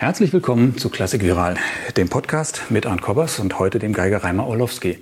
[0.00, 1.56] Herzlich willkommen zu Klassik Viral,
[1.96, 4.96] dem Podcast mit Arndt Kobbers und heute dem Geiger Reimer Orlowski.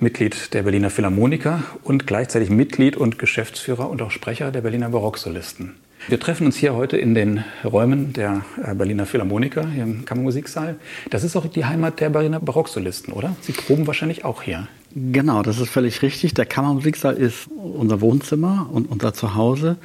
[0.00, 5.76] Mitglied der Berliner Philharmoniker und gleichzeitig Mitglied und Geschäftsführer und auch Sprecher der Berliner Barocksolisten.
[6.08, 10.74] Wir treffen uns hier heute in den Räumen der äh, Berliner Philharmoniker hier im Kammermusiksaal.
[11.10, 13.36] Das ist auch die Heimat der Berliner Barocksolisten, oder?
[13.40, 14.66] Sie proben wahrscheinlich auch hier.
[14.96, 16.34] Genau, das ist völlig richtig.
[16.34, 19.76] Der Kammermusiksaal ist unser Wohnzimmer und unser Zuhause.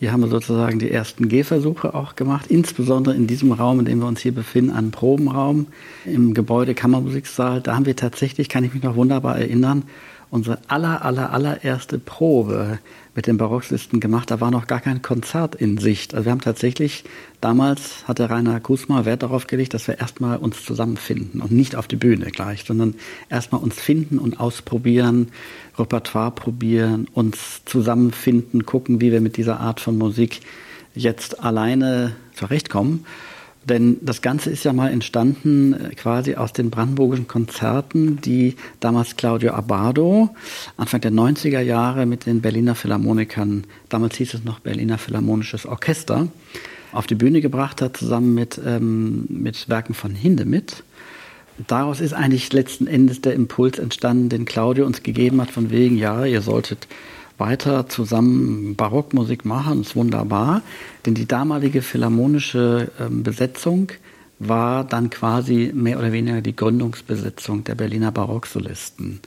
[0.00, 3.98] Hier haben wir sozusagen die ersten Gehversuche auch gemacht, insbesondere in diesem Raum, in dem
[3.98, 5.66] wir uns hier befinden, einen Probenraum
[6.04, 7.60] im Gebäude Kammermusiksaal.
[7.60, 9.82] Da haben wir tatsächlich, kann ich mich noch wunderbar erinnern,
[10.30, 12.78] unsere aller, aller, allererste Probe
[13.14, 14.30] mit den Barockslisten gemacht.
[14.30, 16.14] Da war noch gar kein Konzert in Sicht.
[16.14, 17.04] Also wir haben tatsächlich,
[17.40, 21.88] damals hatte Rainer Kusma Wert darauf gelegt, dass wir erstmal uns zusammenfinden und nicht auf
[21.88, 22.94] die Bühne gleich, sondern
[23.28, 25.32] erstmal uns finden und ausprobieren,
[25.76, 30.40] Repertoire probieren, uns zusammenfinden, gucken, wie wir mit dieser Art von Musik
[30.94, 33.04] jetzt alleine zurechtkommen.
[33.68, 39.16] Denn das Ganze ist ja mal entstanden äh, quasi aus den brandenburgischen Konzerten, die damals
[39.16, 40.30] Claudio Abbado
[40.76, 46.28] Anfang der 90er Jahre mit den Berliner Philharmonikern, damals hieß es noch Berliner Philharmonisches Orchester,
[46.92, 50.82] auf die Bühne gebracht hat, zusammen mit, ähm, mit Werken von Hindemith.
[51.66, 55.98] Daraus ist eigentlich letzten Endes der Impuls entstanden, den Claudio uns gegeben hat, von wegen,
[55.98, 56.86] ja, ihr solltet
[57.38, 60.62] weiter zusammen Barockmusik machen, ist wunderbar.
[61.06, 63.92] Denn die damalige philharmonische ähm, Besetzung
[64.38, 69.20] war dann quasi mehr oder weniger die Gründungsbesetzung der Berliner Barocksolisten.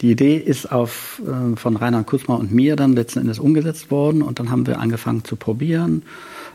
[0.00, 4.22] Die Idee ist auf, äh, von Rainer Kusma und mir dann letzten Endes umgesetzt worden
[4.22, 6.02] und dann haben wir angefangen zu probieren,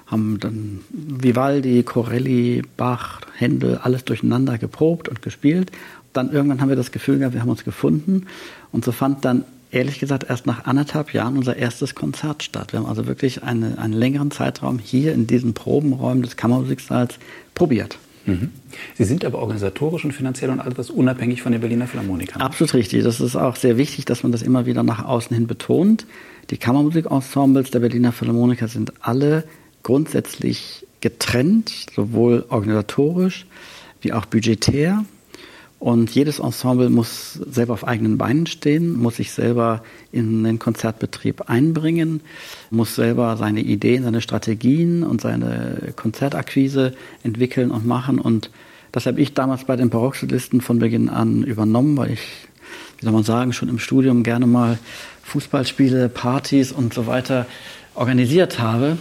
[0.08, 5.72] haben dann Vivaldi, Corelli, Bach, Händel, alles durcheinander geprobt und gespielt.
[6.12, 8.28] Dann irgendwann haben wir das Gefühl gehabt, wir haben uns gefunden
[8.72, 12.74] und so fand dann ehrlich gesagt erst nach anderthalb Jahren unser erstes Konzert statt.
[12.74, 17.16] Wir haben also wirklich eine, einen längeren Zeitraum hier in diesen Probenräumen des Kammermusiksaals
[17.56, 17.98] probiert.
[18.26, 18.52] Mhm.
[18.96, 22.42] Sie sind aber organisatorisch und finanziell und alles unabhängig von den Berliner Philharmonikern.
[22.42, 23.04] Absolut richtig.
[23.04, 26.06] Das ist auch sehr wichtig, dass man das immer wieder nach außen hin betont.
[26.50, 29.44] Die Kammermusikensembles der Berliner Philharmoniker sind alle
[29.82, 33.46] grundsätzlich getrennt, sowohl organisatorisch
[34.02, 35.04] wie auch budgetär.
[35.84, 39.84] Und jedes Ensemble muss selber auf eigenen Beinen stehen, muss sich selber
[40.14, 42.22] in den Konzertbetrieb einbringen,
[42.70, 48.18] muss selber seine Ideen, seine Strategien und seine Konzertakquise entwickeln und machen.
[48.18, 48.50] Und
[48.94, 52.22] das habe ich damals bei den Barocksolisten von Beginn an übernommen, weil ich,
[53.00, 54.80] wie soll man sagen, schon im Studium gerne mal
[55.24, 57.46] Fußballspiele, Partys und so weiter
[57.94, 58.98] organisiert habe.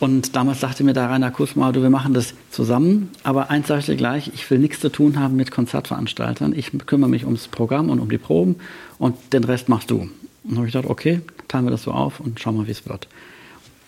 [0.00, 3.80] Und damals sagte mir der Rainer Kusma, du, wir machen das zusammen, aber eins sage
[3.80, 6.52] ich dir gleich, ich will nichts zu tun haben mit Konzertveranstaltern.
[6.54, 8.56] Ich kümmere mich ums Programm und um die Proben
[8.98, 10.00] und den Rest machst du.
[10.00, 10.10] Und
[10.44, 12.88] dann habe ich gedacht, okay, teilen wir das so auf und schauen mal, wie es
[12.88, 13.08] wird.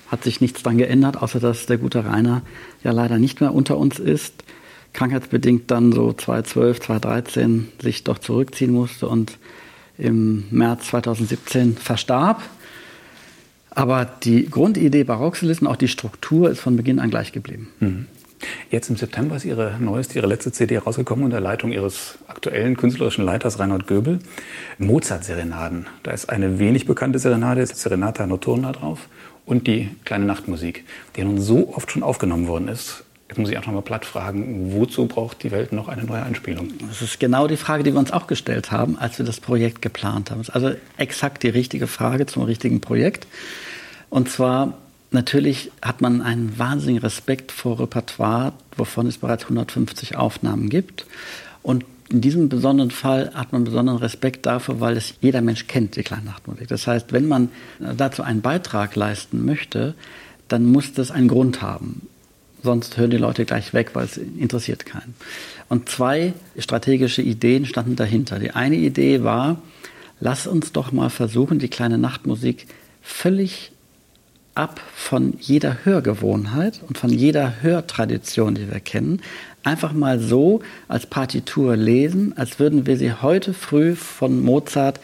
[0.08, 2.42] Hat sich nichts dran geändert, außer dass der gute Rainer
[2.84, 4.44] ja leider nicht mehr unter uns ist.
[4.92, 9.38] Krankheitsbedingt dann so 2012, 2013 sich doch zurückziehen musste und
[9.98, 12.42] im März 2017 verstarb.
[13.76, 17.68] Aber die Grundidee Barocksolisten, auch die Struktur, ist von Beginn an gleich geblieben.
[17.78, 18.06] Mhm.
[18.70, 23.24] Jetzt im September ist Ihre neueste, Ihre letzte CD rausgekommen unter Leitung Ihres aktuellen künstlerischen
[23.24, 24.18] Leiters Reinhard Göbel.
[24.78, 25.86] Mozart-Serenaden.
[26.02, 29.08] Da ist eine wenig bekannte Serenade, Serenata Notturna drauf
[29.44, 30.84] und die kleine Nachtmusik,
[31.16, 33.04] die nun so oft schon aufgenommen worden ist.
[33.28, 36.72] Jetzt muss ich einfach mal platt fragen, wozu braucht die Welt noch eine neue Einspielung?
[36.86, 39.82] Das ist genau die Frage, die wir uns auch gestellt haben, als wir das Projekt
[39.82, 40.42] geplant haben.
[40.52, 43.26] Also exakt die richtige Frage zum richtigen Projekt.
[44.10, 44.78] Und zwar,
[45.10, 51.06] natürlich hat man einen wahnsinnigen Respekt vor Repertoire, wovon es bereits 150 Aufnahmen gibt.
[51.62, 55.96] Und in diesem besonderen Fall hat man besonderen Respekt dafür, weil es jeder Mensch kennt,
[55.96, 56.68] die Kleinnachtmusik.
[56.68, 57.50] Das heißt, wenn man
[57.96, 59.94] dazu einen Beitrag leisten möchte,
[60.46, 62.02] dann muss das einen Grund haben.
[62.66, 65.14] Sonst hören die Leute gleich weg, weil es interessiert keinen.
[65.68, 68.40] Und zwei strategische Ideen standen dahinter.
[68.40, 69.62] Die eine Idee war,
[70.18, 72.66] lass uns doch mal versuchen, die kleine Nachtmusik
[73.02, 73.70] völlig
[74.56, 79.22] ab von jeder Hörgewohnheit und von jeder Hörtradition, die wir kennen,
[79.62, 84.98] einfach mal so als Partitur lesen, als würden wir sie heute früh von Mozart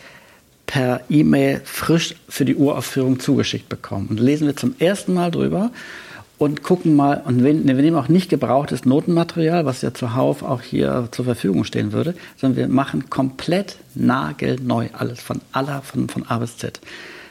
[0.66, 4.08] per E-Mail frisch für die Uraufführung zugeschickt bekommen.
[4.08, 5.70] Und lesen wir zum ersten Mal drüber
[6.42, 11.06] und gucken mal, und wir, nehmen auch nicht gebrauchtes Notenmaterial, was ja zuhauf auch hier
[11.12, 16.38] zur Verfügung stehen würde, sondern wir machen komplett nagelneu alles, von aller, von, von A
[16.38, 16.80] bis Z.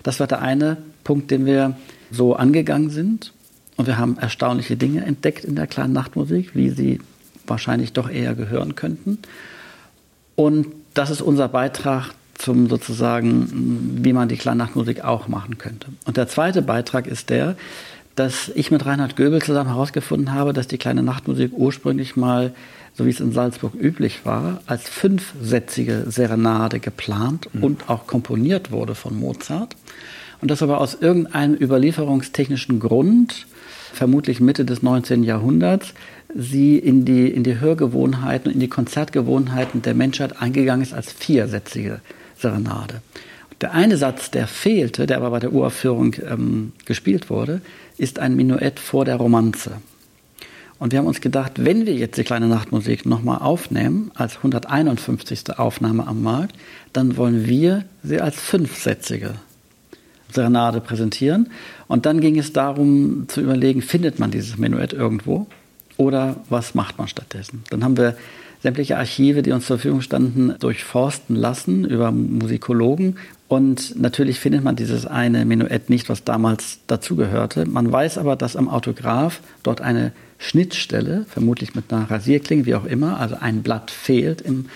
[0.03, 1.75] Das war der eine Punkt, den wir
[2.09, 3.33] so angegangen sind.
[3.75, 7.01] Und wir haben erstaunliche Dinge entdeckt in der kleinen Nachtmusik, wie sie
[7.45, 9.19] wahrscheinlich doch eher gehören könnten.
[10.37, 15.87] Und das ist unser Beitrag zum sozusagen, wie man die kleine Nachtmusik auch machen könnte.
[16.05, 17.57] Und der zweite Beitrag ist der,
[18.15, 22.53] dass ich mit Reinhard Göbel zusammen herausgefunden habe, dass die kleine Nachtmusik ursprünglich mal,
[22.93, 27.63] so wie es in Salzburg üblich war, als fünfsätzige Serenade geplant mhm.
[27.63, 29.75] und auch komponiert wurde von Mozart.
[30.41, 33.45] Und das aber aus irgendeinem überlieferungstechnischen Grund,
[33.93, 35.23] vermutlich Mitte des 19.
[35.23, 35.93] Jahrhunderts,
[36.35, 42.01] sie in die, in die Hörgewohnheiten, in die Konzertgewohnheiten der Menschheit eingegangen ist als viersätzige
[42.37, 43.01] Serenade.
[43.61, 47.61] Der eine Satz, der fehlte, der aber bei der Uraufführung ähm, gespielt wurde,
[48.01, 49.73] ist ein Minuett vor der Romanze.
[50.79, 55.59] Und wir haben uns gedacht, wenn wir jetzt die kleine Nachtmusik nochmal aufnehmen, als 151.
[55.59, 56.55] Aufnahme am Markt,
[56.91, 59.35] dann wollen wir sie als fünfsätzige
[60.31, 61.51] Serenade präsentieren.
[61.87, 65.45] Und dann ging es darum zu überlegen, findet man dieses Menuett irgendwo
[65.97, 67.63] oder was macht man stattdessen?
[67.69, 68.15] Dann haben wir
[68.63, 73.17] sämtliche Archive, die uns zur Verfügung standen, durchforsten lassen über Musikologen.
[73.51, 77.65] Und natürlich findet man dieses eine Menuett nicht, was damals dazugehörte.
[77.65, 82.85] Man weiß aber, dass am Autograph dort eine Schnittstelle, vermutlich mit einer Rasierklinge, wie auch
[82.85, 84.67] immer, also ein Blatt fehlt im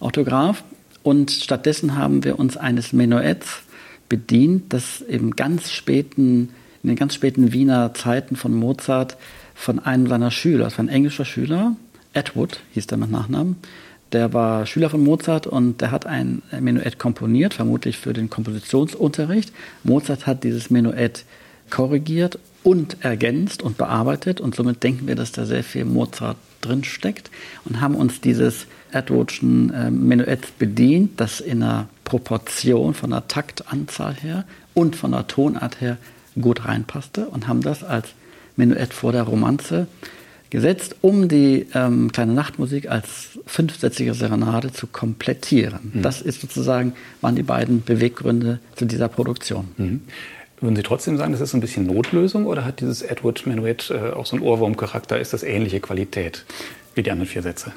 [0.00, 0.64] Autograph.
[1.02, 3.64] Und stattdessen haben wir uns eines Menuetts
[4.08, 6.48] bedient, das im ganz späten,
[6.82, 9.18] in den ganz späten Wiener Zeiten von Mozart
[9.54, 11.76] von einem seiner Schüler, das war ein englischer Schüler,
[12.14, 13.56] Edward hieß der mit Nachnamen,
[14.12, 19.52] der war Schüler von Mozart und der hat ein Menuett komponiert, vermutlich für den Kompositionsunterricht.
[19.84, 21.24] Mozart hat dieses Menuett
[21.70, 26.84] korrigiert und ergänzt und bearbeitet und somit denken wir, dass da sehr viel Mozart drin
[26.84, 27.30] steckt
[27.64, 34.14] und haben uns dieses Edwardschen äh, Menuett bedient, das in einer Proportion von der Taktanzahl
[34.14, 34.44] her
[34.74, 35.96] und von der Tonart her
[36.40, 38.08] gut reinpasste und haben das als
[38.56, 39.86] Menuett vor der Romanze
[40.52, 45.92] gesetzt, um die ähm, kleine Nachtmusik als fünfsätzige Serenade zu komplettieren.
[45.94, 46.02] Mhm.
[46.02, 49.68] Das ist sozusagen, waren die beiden Beweggründe zu dieser Produktion.
[49.78, 50.02] Mhm.
[50.60, 54.10] Würden Sie trotzdem sagen, das ist ein bisschen Notlösung oder hat dieses Edward Menuet äh,
[54.10, 55.18] auch so einen Ohrwurmcharakter?
[55.18, 56.44] Ist das ähnliche Qualität
[56.94, 57.72] wie die anderen vier Sätze?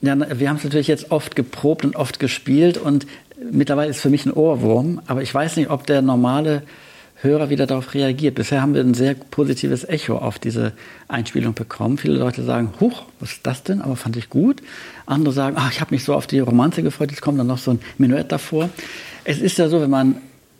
[0.00, 3.06] Ja, wir haben es natürlich jetzt oft geprobt und oft gespielt und
[3.52, 6.62] mittlerweile ist es für mich ein Ohrwurm, aber ich weiß nicht, ob der normale
[7.22, 8.34] Hörer wieder darauf reagiert.
[8.36, 10.72] Bisher haben wir ein sehr positives Echo auf diese
[11.06, 11.98] Einspielung bekommen.
[11.98, 13.82] Viele Leute sagen, huch, was ist das denn?
[13.82, 14.62] Aber fand ich gut.
[15.04, 17.58] Andere sagen, ach, ich habe mich so auf die Romanze gefreut, jetzt kommt dann noch
[17.58, 18.70] so ein Menuett davor.
[19.24, 20.16] Es ist ja so, wenn man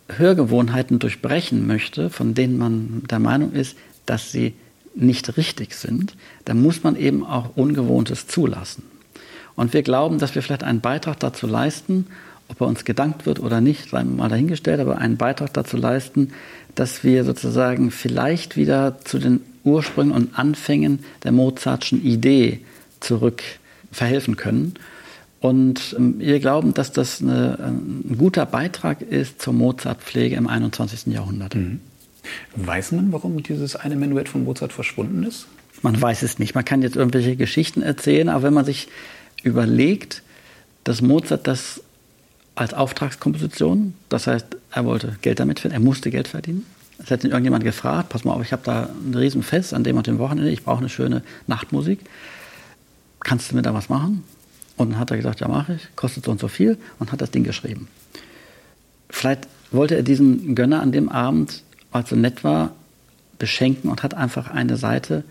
[0.07, 4.53] Hörgewohnheiten durchbrechen möchte, von denen man der Meinung ist, dass sie
[4.93, 6.15] nicht richtig sind,
[6.45, 8.83] dann muss man eben auch Ungewohntes zulassen.
[9.55, 12.07] Und wir glauben, dass wir vielleicht einen Beitrag dazu leisten,
[12.51, 16.33] ob er uns gedankt wird oder nicht, sei mal dahingestellt, aber einen Beitrag dazu leisten,
[16.75, 22.59] dass wir sozusagen vielleicht wieder zu den Ursprüngen und Anfängen der Mozartschen Idee
[22.99, 23.41] zurück
[23.91, 24.75] verhelfen können.
[25.39, 31.07] Und ähm, wir glauben, dass das eine, ein guter Beitrag ist zur Mozartpflege im 21.
[31.07, 31.55] Jahrhundert.
[31.55, 31.79] Mhm.
[32.55, 35.47] Weiß man, warum dieses eine Menuett von Mozart verschwunden ist?
[35.81, 36.53] Man weiß es nicht.
[36.53, 38.87] Man kann jetzt irgendwelche Geschichten erzählen, aber wenn man sich
[39.41, 40.21] überlegt,
[40.83, 41.81] dass Mozart das
[42.61, 43.95] als Auftragskomposition.
[44.09, 46.65] Das heißt, er wollte Geld damit verdienen, er musste Geld verdienen.
[47.03, 49.97] Es hat ihn irgendjemand gefragt, pass mal auf, ich habe da ein Riesenfest an dem
[49.97, 51.99] und dem Wochenende, ich brauche eine schöne Nachtmusik.
[53.19, 54.23] Kannst du mir da was machen?
[54.77, 57.21] Und dann hat er gesagt, ja mache ich, kostet so und so viel und hat
[57.21, 57.87] das Ding geschrieben.
[59.09, 62.75] Vielleicht wollte er diesen Gönner an dem Abend, als er nett war,
[63.39, 65.23] beschenken und hat einfach eine Seite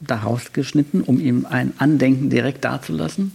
[0.00, 3.32] daraus geschnitten, um ihm ein Andenken direkt dazulassen.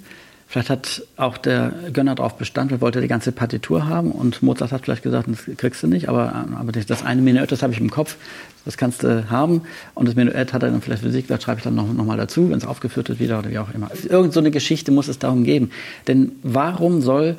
[0.49, 4.71] Vielleicht hat auch der Gönner darauf bestanden, er wollte die ganze Partitur haben und Mozart
[4.71, 7.81] hat vielleicht gesagt, das kriegst du nicht, aber, aber das eine Menuett, das habe ich
[7.81, 8.15] im Kopf,
[8.63, 9.63] das kannst du haben.
[9.93, 12.15] Und das Menuett hat er dann vielleicht für sich gesagt, schreibe ich dann noch, noch
[12.15, 13.89] dazu, wenn es aufgeführt wird wieder oder wie auch immer.
[14.07, 15.71] Irgend so eine Geschichte muss es darum geben.
[16.07, 17.35] Denn warum soll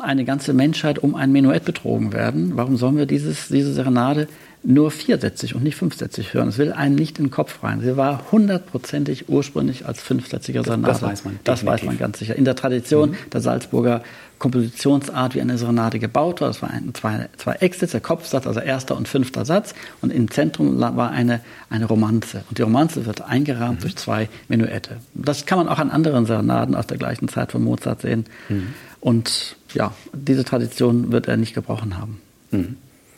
[0.00, 2.52] eine ganze Menschheit um ein Menuett betrogen werden?
[2.54, 4.28] Warum sollen wir dieses, diese Serenade
[4.64, 6.48] nur viersätzig und nicht fünfsätzig hören.
[6.48, 7.80] Es will einen nicht in den Kopf rein.
[7.80, 10.92] Sie war hundertprozentig ursprünglich als fünfsätziger Serenade.
[10.92, 11.38] Das weiß man.
[11.44, 11.82] Das definitiv.
[11.82, 12.36] weiß man ganz sicher.
[12.36, 13.16] In der Tradition mhm.
[13.32, 14.02] der Salzburger
[14.38, 18.58] Kompositionsart, wie eine Serenade gebaut war, das war ein, zwei, zwei Exits, der Kopfsatz, also
[18.58, 19.72] erster und fünfter Satz.
[20.00, 21.40] Und im Zentrum war eine,
[21.70, 22.42] eine Romanze.
[22.48, 23.82] Und die Romanze wird eingerahmt mhm.
[23.82, 24.96] durch zwei Menuette.
[25.14, 28.26] Das kann man auch an anderen Serenaden aus der gleichen Zeit von Mozart sehen.
[28.48, 28.74] Mhm.
[29.00, 32.20] Und ja, diese Tradition wird er nicht gebrochen haben.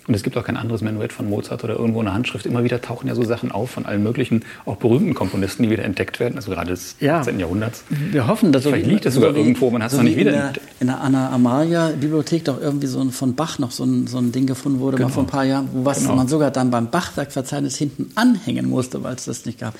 [0.06, 2.44] Und es gibt auch kein anderes Menuett von Mozart oder irgendwo eine Handschrift.
[2.44, 5.84] Immer wieder tauchen ja so Sachen auf von allen möglichen, auch berühmten Komponisten, die wieder
[5.84, 7.20] entdeckt werden, also gerade des ja.
[7.20, 7.40] 18.
[7.40, 7.84] Jahrhunderts.
[7.88, 10.08] Wir hoffen, dass Vielleicht so liegt es sogar so irgendwo, man hat es so noch
[10.08, 13.58] nicht wieder in der, in der Anna Amalia Bibliothek doch irgendwie so ein, von Bach
[13.58, 15.08] noch so ein, so ein Ding gefunden wurde, genau.
[15.08, 16.16] mal vor ein paar Jahren, was genau.
[16.16, 19.74] man sogar dann beim Bachwerkverzeichnis hinten anhängen musste, weil es das nicht gab.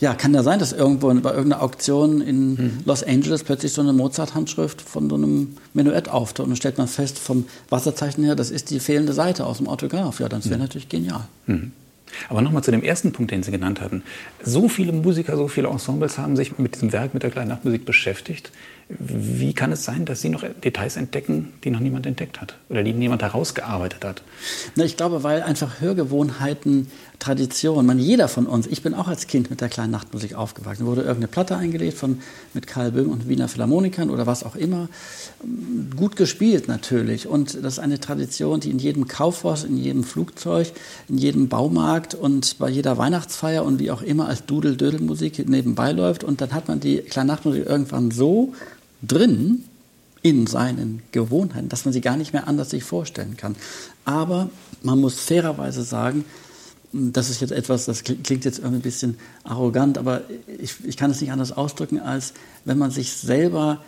[0.00, 2.78] Ja, kann ja sein, dass irgendwo bei irgendeiner Auktion in mhm.
[2.86, 6.88] Los Angeles plötzlich so eine Mozart-Handschrift von so einem Menuett auftaucht und dann stellt man
[6.88, 10.20] fest, vom Wasserzeichen her, das ist die fehlende Seite aus dem Autograph.
[10.20, 10.62] Ja, das wäre mhm.
[10.62, 11.28] natürlich genial.
[11.46, 11.72] Mhm.
[12.28, 14.02] Aber nochmal zu dem ersten Punkt, den Sie genannt hatten.
[14.42, 17.84] So viele Musiker, so viele Ensembles haben sich mit diesem Werk, mit der kleinen Nachtmusik
[17.84, 18.50] beschäftigt.
[18.98, 22.82] Wie kann es sein, dass Sie noch Details entdecken, die noch niemand entdeckt hat oder
[22.82, 24.22] die niemand herausgearbeitet hat?
[24.74, 26.88] Na, ich glaube, weil einfach Hörgewohnheiten,
[27.20, 30.86] Tradition, man jeder von uns, ich bin auch als Kind mit der kleinen Nachtmusik aufgewachsen,
[30.86, 32.18] wurde irgendeine Platte eingelegt von
[32.52, 34.88] mit Karl Böhm und Wiener Philharmonikern oder was auch immer,
[35.94, 37.28] gut gespielt natürlich.
[37.28, 40.72] Und das ist eine Tradition, die in jedem Kaufhaus, in jedem Flugzeug,
[41.08, 46.24] in jedem Baumarkt und bei jeder Weihnachtsfeier und wie auch immer als Dudel-Dödel-Musik nebenbei läuft.
[46.24, 48.52] Und dann hat man die kleine Nachtmusik irgendwann so
[49.02, 49.64] drin
[50.22, 53.56] in seinen Gewohnheiten, dass man sie gar nicht mehr anders sich vorstellen kann.
[54.04, 54.50] Aber
[54.82, 56.24] man muss fairerweise sagen,
[56.92, 60.22] das ist jetzt etwas, das klingt jetzt irgendwie ein bisschen arrogant, aber
[60.58, 63.80] ich, ich kann es nicht anders ausdrücken, als wenn man sich selber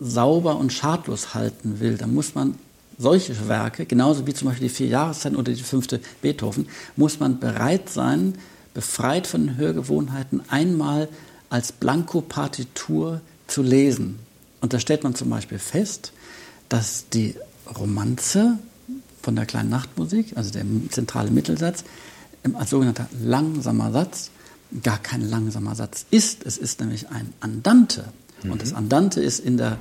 [0.00, 2.56] sauber und schadlos halten will, dann muss man
[2.98, 7.38] solche Werke, genauso wie zum Beispiel die vier Jahreszeiten oder die fünfte Beethoven, muss man
[7.38, 8.34] bereit sein,
[8.74, 11.08] befreit von den Hörgewohnheiten, einmal
[11.48, 14.18] als Blanko-Partitur zu lesen.
[14.60, 16.12] Und da stellt man zum Beispiel fest,
[16.68, 17.34] dass die
[17.78, 18.58] Romanze
[19.22, 21.84] von der kleinen Nachtmusik, also der zentrale Mittelsatz,
[22.54, 24.30] als sogenannter langsamer Satz
[24.82, 26.46] gar kein langsamer Satz ist.
[26.46, 28.04] Es ist nämlich ein Andante.
[28.42, 28.52] Mhm.
[28.52, 29.78] Und das Andante ist in der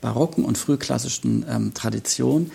[0.00, 2.50] barocken und frühklassischen ähm, Tradition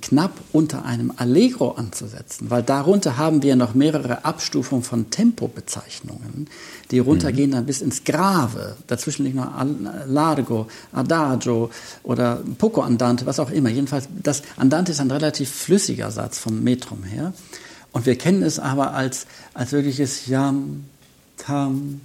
[0.00, 6.48] knapp unter einem Allegro anzusetzen, weil darunter haben wir noch mehrere Abstufungen von Tempobezeichnungen,
[6.90, 7.54] die runtergehen mhm.
[7.54, 8.76] dann bis ins Grave.
[8.86, 9.52] Dazwischen liegt noch
[10.06, 11.70] Largo, Adagio
[12.02, 13.68] oder Poco Andante, was auch immer.
[13.68, 17.32] Jedenfalls, das Andante ist ein relativ flüssiger Satz vom Metrum her.
[17.92, 20.84] Und wir kennen es aber als, als wirkliches Yam,
[21.36, 22.00] Tam,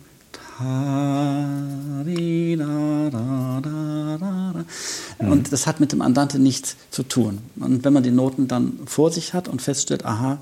[5.19, 7.39] und das hat mit dem Andante nichts zu tun.
[7.57, 10.37] Und wenn man die Noten dann vor sich hat und feststellt, aha,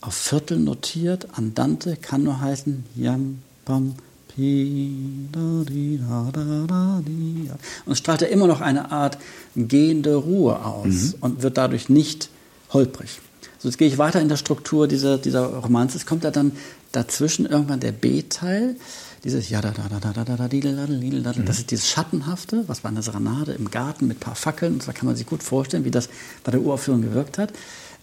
[0.00, 3.94] auf Viertel notiert, Andante kann nur heißen Yam, Pam,
[4.28, 7.50] Pi, da, di, da, da, da, di,
[7.84, 9.18] Und es strahlt ja immer noch eine Art
[9.56, 11.14] gehende Ruhe aus mhm.
[11.20, 12.30] und wird dadurch nicht
[12.72, 13.20] holprig.
[13.58, 15.96] So, jetzt gehe ich weiter in der Struktur dieser, dieser Romanze.
[15.96, 16.52] Es kommt ja dann
[16.92, 18.76] dazwischen irgendwann der B-Teil
[19.24, 21.44] dieses ja da da da da da da didel didel didel, das mhm.
[21.48, 24.92] ist dieses Schattenhafte, was bei einer Serenade im Garten mit ein paar Fackeln, und da
[24.92, 26.08] kann man sich gut vorstellen, wie das
[26.44, 27.52] bei der Uraufführung gewirkt hat.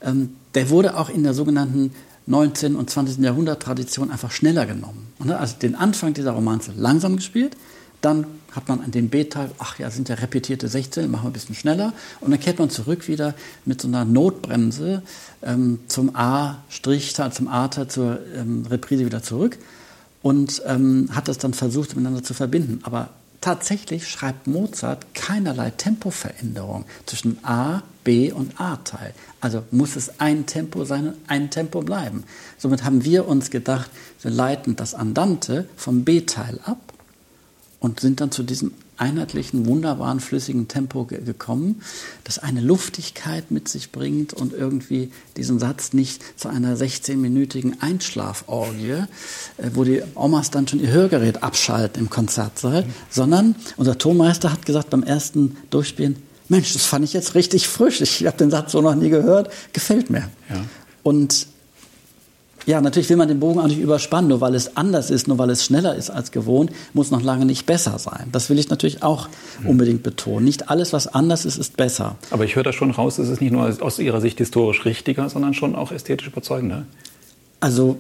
[0.02, 1.92] Ähm, der wurde auch in der sogenannten
[2.28, 2.76] 19.
[2.76, 3.20] und 20.
[3.20, 5.08] Jahrhundert-Tradition einfach schneller genommen.
[5.20, 7.56] Man hat also den Anfang dieser Romanze langsam gespielt,
[8.02, 11.34] dann hat man an dem B-Teil, ach ja, sind ja repetierte 16, machen wir ein
[11.34, 11.92] bisschen schneller.
[12.22, 15.02] Und dann kehrt man zurück wieder mit so einer Notbremse
[15.44, 19.58] ähm, zum A-Teil, zum A-Teil, zur ähm, Reprise wieder zurück
[20.26, 22.80] und ähm, hat das dann versucht miteinander zu verbinden.
[22.82, 23.10] Aber
[23.42, 29.14] tatsächlich schreibt Mozart keinerlei Tempoveränderung zwischen A, B und A-Teil.
[29.40, 32.24] Also muss es ein Tempo sein und ein Tempo bleiben.
[32.58, 33.92] Somit haben wir uns gedacht,
[34.24, 36.80] wir leiten das Andante vom B-Teil ab
[37.80, 41.82] und sind dann zu diesem einheitlichen, wunderbaren, flüssigen Tempo ge gekommen,
[42.24, 48.92] das eine Luftigkeit mit sich bringt und irgendwie diesen Satz nicht zu einer 16-minütigen Einschlaforgie,
[49.58, 52.94] äh, wo die Omas dann schon ihr Hörgerät abschalten im Konzertsaal, mhm.
[53.10, 58.02] sondern unser Tonmeister hat gesagt beim ersten Durchspielen, Mensch, das fand ich jetzt richtig frisch.
[58.02, 60.30] Ich habe den Satz so noch nie gehört, gefällt mir.
[60.50, 60.64] Ja.
[61.02, 61.48] Und
[62.66, 65.38] ja, natürlich will man den Bogen auch nicht überspannen, nur weil es anders ist, nur
[65.38, 68.30] weil es schneller ist als gewohnt, muss noch lange nicht besser sein.
[68.32, 69.30] Das will ich natürlich auch
[69.60, 69.70] hm.
[69.70, 70.46] unbedingt betonen.
[70.46, 72.16] Nicht alles, was anders ist, ist besser.
[72.32, 75.30] Aber ich höre da schon raus, es ist nicht nur aus Ihrer Sicht historisch richtiger,
[75.30, 76.86] sondern schon auch ästhetisch überzeugender.
[77.60, 77.98] Also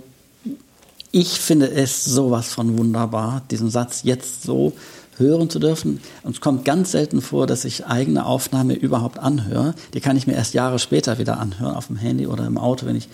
[1.11, 4.73] ich finde es sowas von wunderbar, diesen Satz jetzt so
[5.17, 6.01] hören zu dürfen.
[6.23, 9.75] Und es kommt ganz selten vor, dass ich eigene Aufnahme überhaupt anhöre.
[9.93, 12.85] Die kann ich mir erst Jahre später wieder anhören, auf dem Handy oder im Auto,
[12.85, 13.07] wenn ich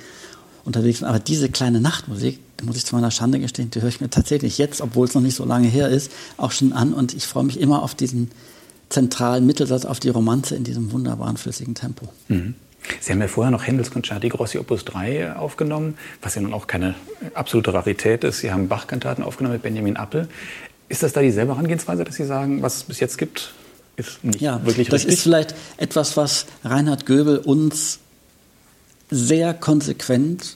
[0.64, 1.08] unterwegs bin.
[1.08, 4.10] Aber diese kleine Nachtmusik, da muss ich zu meiner Schande gestehen, die höre ich mir
[4.10, 6.94] tatsächlich jetzt, obwohl es noch nicht so lange her ist, auch schon an.
[6.94, 8.32] Und ich freue mich immer auf diesen
[8.90, 12.10] zentralen Mittelsatz, auf die Romanze in diesem wunderbaren, flüssigen Tempo.
[12.28, 12.56] Mhm.
[13.00, 16.68] Sie haben ja vorher noch Händels Concerti Grossi Opus 3 aufgenommen, was ja nun auch
[16.68, 16.96] keine
[17.34, 18.40] absolute Rarität ist.
[18.40, 20.28] Sie haben Bach-Kantaten aufgenommen mit Benjamin Appel.
[20.90, 23.54] Ist das da dieselbe Herangehensweise, dass Sie sagen, was es bis jetzt gibt,
[23.98, 25.06] ist nicht ja, wirklich richtig?
[25.06, 28.00] Das ist vielleicht etwas, was Reinhard Göbel uns
[29.12, 30.56] sehr konsequent,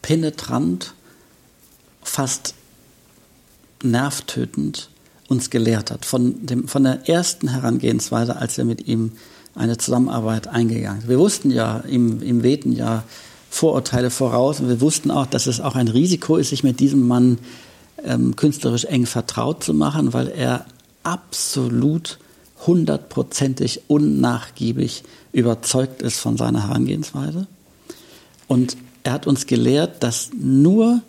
[0.00, 0.94] penetrant,
[2.02, 2.54] fast
[3.82, 4.88] nervtötend
[5.28, 6.04] uns gelehrt hat.
[6.04, 9.12] Von, dem, von der ersten Herangehensweise, als wir mit ihm
[9.54, 11.10] eine Zusammenarbeit eingegangen sind.
[11.10, 13.04] Wir wussten ja, ihm, ihm wehten ja
[13.50, 17.06] Vorurteile voraus und wir wussten auch, dass es auch ein Risiko ist, sich mit diesem
[17.06, 17.38] Mann
[18.04, 20.66] ähm, künstlerisch eng vertraut zu machen, weil er
[21.02, 22.18] absolut
[22.66, 27.48] hundertprozentig unnachgiebig überzeugt ist von seiner Herangehensweise.
[28.50, 31.02] Und er hat uns gelehrt, dass nur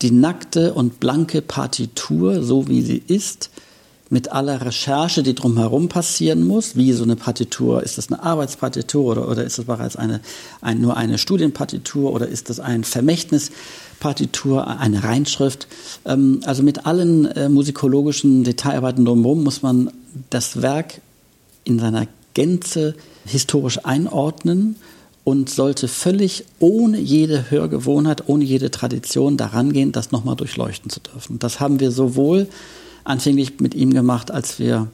[0.00, 3.50] die nackte und blanke Partitur, so wie sie ist,
[4.10, 9.06] mit aller Recherche, die drumherum passieren muss, wie so eine Partitur, ist das eine Arbeitspartitur
[9.10, 10.20] oder, oder ist das bereits eine,
[10.60, 15.66] ein, nur eine Studienpartitur oder ist das ein Vermächtnispartitur, eine Reinschrift?
[16.04, 19.90] Ähm, also mit allen äh, musikologischen Detailarbeiten drumherum muss man
[20.30, 21.00] das Werk
[21.64, 24.76] in seiner Gänze historisch einordnen
[25.26, 31.00] und sollte völlig ohne jede Hörgewohnheit, ohne jede Tradition daran gehen, das nochmal durchleuchten zu
[31.00, 31.40] dürfen.
[31.40, 32.46] Das haben wir sowohl
[33.02, 34.86] anfänglich mit ihm gemacht, als wir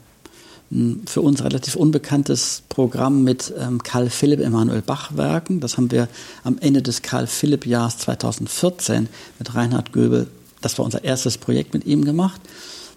[0.71, 5.61] ein für uns relativ unbekanntes Programm mit ähm, Karl Philipp Emanuel Bach Werken.
[5.61, 6.09] Das haben wir
[6.45, 10.29] am Ende des Karl Philipp Jahres 2014 mit Reinhard Göbel,
[10.63, 12.41] das war unser erstes Projekt mit ihm gemacht.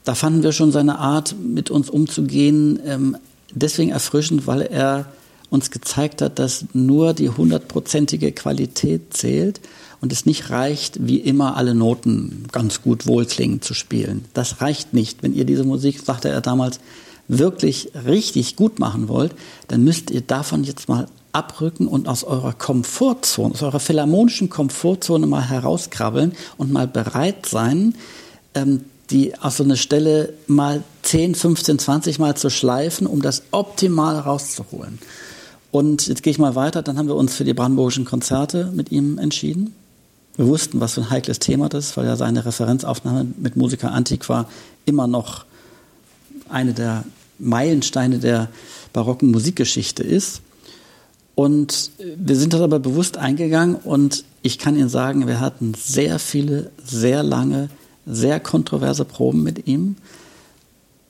[0.06, 3.18] Da fanden wir schon seine Art, mit uns umzugehen, ähm,
[3.54, 5.08] deswegen erfrischend, weil er
[5.55, 9.59] uns gezeigt hat, dass nur die hundertprozentige Qualität zählt
[10.01, 14.25] und es nicht reicht, wie immer alle Noten ganz gut wohlklingend zu spielen.
[14.33, 15.24] Das reicht nicht.
[15.24, 16.79] Wenn ihr diese Musik, sagte er damals,
[17.27, 19.33] wirklich richtig gut machen wollt,
[19.67, 25.25] dann müsst ihr davon jetzt mal abrücken und aus eurer Komfortzone, aus eurer philharmonischen Komfortzone
[25.27, 27.95] mal herauskrabbeln und mal bereit sein,
[28.53, 33.43] ähm, die aus so einer Stelle mal 10, 15, 20 Mal zu schleifen, um das
[33.51, 35.00] optimal rauszuholen.
[35.75, 36.82] Und jetzt gehe ich mal weiter.
[36.84, 39.75] Dann haben wir uns für die brandenburgischen Konzerte mit ihm entschieden.
[40.38, 43.91] Wir wussten, was für ein heikles Thema das ist, weil ja seine Referenzaufnahme mit Musiker
[43.91, 44.48] Antiqua
[44.86, 45.44] immer noch
[46.48, 47.03] eine der
[47.39, 48.48] Meilensteine der
[48.94, 50.39] barocken Musikgeschichte ist.
[51.36, 56.20] Und wir sind das aber bewusst eingegangen und ich kann Ihnen sagen, wir hatten sehr
[56.20, 57.67] viele, sehr lange,
[58.05, 59.98] sehr kontroverse Proben mit ihm.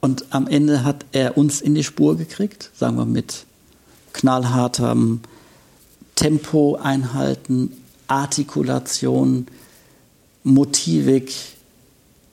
[0.02, 3.46] Und am Ende hat er uns in die Spur gekriegt, sagen wir mit
[4.16, 5.20] knallhartem
[6.16, 7.72] Tempo einhalten,
[8.08, 9.48] Artikulation,
[10.44, 11.34] Motivik,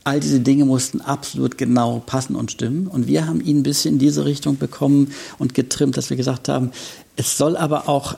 [0.05, 2.87] all diese Dinge mussten absolut genau passen und stimmen.
[2.87, 6.49] Und wir haben ihn ein bisschen in diese Richtung bekommen und getrimmt, dass wir gesagt
[6.49, 6.73] haben,
[7.17, 8.17] es soll aber auch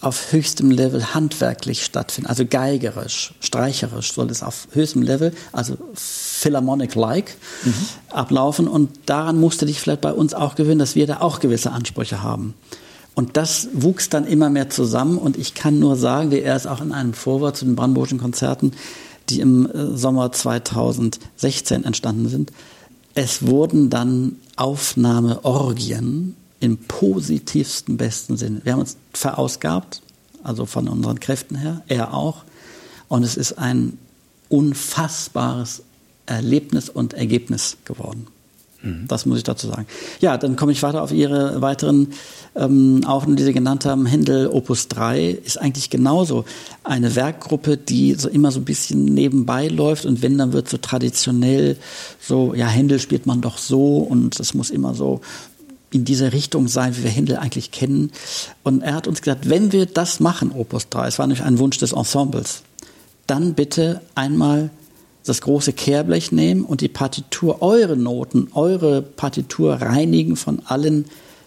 [0.00, 7.34] auf höchstem Level handwerklich stattfinden, also geigerisch, streicherisch soll es auf höchstem Level, also Philharmonic-like,
[7.64, 7.74] mhm.
[8.10, 8.68] ablaufen.
[8.68, 12.22] Und daran musste dich vielleicht bei uns auch gewöhnen, dass wir da auch gewisse Ansprüche
[12.22, 12.54] haben.
[13.14, 16.66] Und das wuchs dann immer mehr zusammen und ich kann nur sagen, wie er es
[16.66, 18.72] auch in einem Vorwort zu den Brandenburgischen Konzerten,
[19.28, 22.52] die im äh, Sommer 2016 entstanden sind,
[23.14, 28.60] es wurden dann Aufnahmeorgien im positivsten besten Sinne.
[28.64, 30.02] Wir haben uns verausgabt,
[30.42, 32.44] also von unseren Kräften her, er auch.
[33.08, 33.98] Und es ist ein
[34.48, 35.82] unfassbares
[36.26, 38.26] Erlebnis und Ergebnis geworden.
[38.84, 39.06] Mhm.
[39.08, 39.86] Das muss ich dazu sagen.
[40.20, 42.12] Ja, dann komme ich weiter auf Ihre weiteren
[42.54, 44.06] ähm, Aufnahmen, die Sie genannt haben.
[44.06, 46.44] Händel Opus 3 ist eigentlich genauso
[46.84, 50.76] eine Werkgruppe, die so immer so ein bisschen nebenbei läuft und wenn, dann wird so
[50.76, 51.76] traditionell
[52.20, 55.20] so, ja, Händel spielt man doch so und es muss immer so
[55.90, 58.10] in dieser Richtung sein, wie wir Händel eigentlich kennen.
[58.64, 61.58] Und er hat uns gesagt, wenn wir das machen, Opus 3, es war nämlich ein
[61.58, 62.62] Wunsch des Ensembles,
[63.26, 64.70] dann bitte einmal
[65.24, 71.06] das große Kehrblech nehmen und die Partitur, eure Noten, eure Partitur reinigen von allen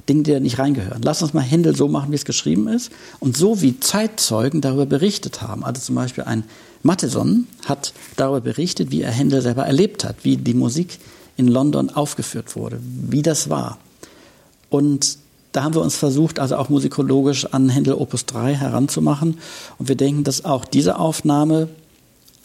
[0.09, 1.01] Dingen, die da nicht reingehören.
[1.03, 2.91] Lass uns mal Händel so machen, wie es geschrieben ist.
[3.19, 5.63] Und so wie Zeitzeugen darüber berichtet haben.
[5.63, 6.43] Also zum Beispiel ein
[6.81, 10.99] Matheson hat darüber berichtet, wie er Händel selber erlebt hat, wie die Musik
[11.35, 13.77] in London aufgeführt wurde, wie das war.
[14.69, 15.17] Und
[15.51, 19.37] da haben wir uns versucht, also auch musikologisch an Händel Opus 3 heranzumachen.
[19.77, 21.67] Und wir denken, dass auch diese Aufnahme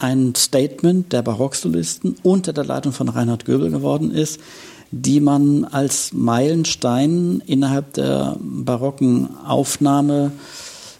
[0.03, 4.39] ein Statement der Barocksolisten unter der Leitung von Reinhard Göbel geworden ist,
[4.91, 10.33] die man als Meilenstein innerhalb der barocken Aufnahme,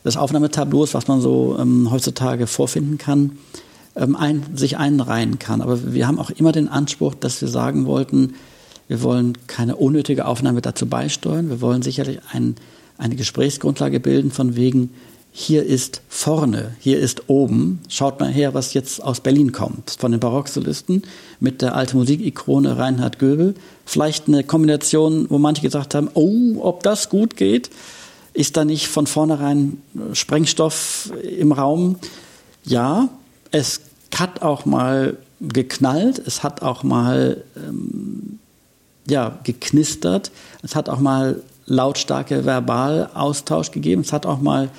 [0.06, 3.38] des Aufnahmetableaus, was man so ähm, heutzutage vorfinden kann,
[3.96, 5.62] ähm, ein, sich einreihen kann.
[5.62, 8.34] Aber wir haben auch immer den Anspruch, dass wir sagen wollten,
[8.88, 11.50] wir wollen keine unnötige Aufnahme dazu beisteuern.
[11.50, 12.56] Wir wollen sicherlich ein,
[12.98, 14.92] eine Gesprächsgrundlage bilden von wegen,
[15.36, 17.82] hier ist vorne, hier ist oben.
[17.90, 19.98] Schaut mal her, was jetzt aus Berlin kommt.
[20.00, 21.02] Von den Barocksolisten
[21.40, 23.56] mit der alte Musikikone Reinhard Göbel.
[23.84, 27.72] Vielleicht eine Kombination, wo manche gesagt haben, oh, ob das gut geht.
[28.34, 29.82] Ist da nicht von vornherein
[30.14, 31.96] Sprengstoff im Raum?
[32.64, 33.10] Ja,
[33.50, 33.82] es
[34.16, 38.38] hat auch mal geknallt, es hat auch mal ähm,
[39.08, 40.30] ja, geknistert,
[40.62, 44.70] es hat auch mal lautstarke Verbalaustausch gegeben, es hat auch mal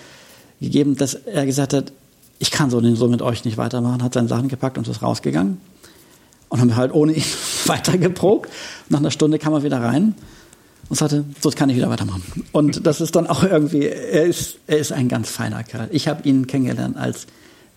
[0.61, 1.93] gegeben, dass er gesagt hat,
[2.39, 5.59] ich kann so, so mit euch nicht weitermachen, hat seine Sachen gepackt und ist rausgegangen.
[6.49, 7.25] Und haben halt ohne ihn
[7.67, 8.51] weitergeprobt.
[8.89, 10.15] Nach einer Stunde kam er wieder rein
[10.89, 12.23] und sagte, so kann ich wieder weitermachen.
[12.53, 15.89] Und das ist dann auch irgendwie, er ist, er ist ein ganz feiner Kerl.
[15.91, 17.27] Ich habe ihn kennengelernt als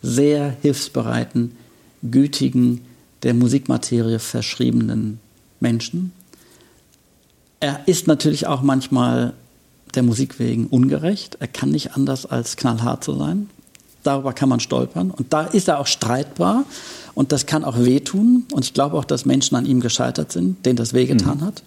[0.01, 1.55] sehr hilfsbereiten,
[2.03, 2.81] gütigen,
[3.23, 5.19] der Musikmaterie verschriebenen
[5.59, 6.11] Menschen.
[7.59, 9.33] Er ist natürlich auch manchmal
[9.95, 11.37] der Musik wegen ungerecht.
[11.39, 13.49] Er kann nicht anders als knallhart zu sein.
[14.03, 15.11] Darüber kann man stolpern.
[15.11, 16.65] Und da ist er auch streitbar.
[17.13, 18.45] Und das kann auch wehtun.
[18.51, 21.45] Und ich glaube auch, dass Menschen an ihm gescheitert sind, denen das wehgetan mhm.
[21.45, 21.63] hat.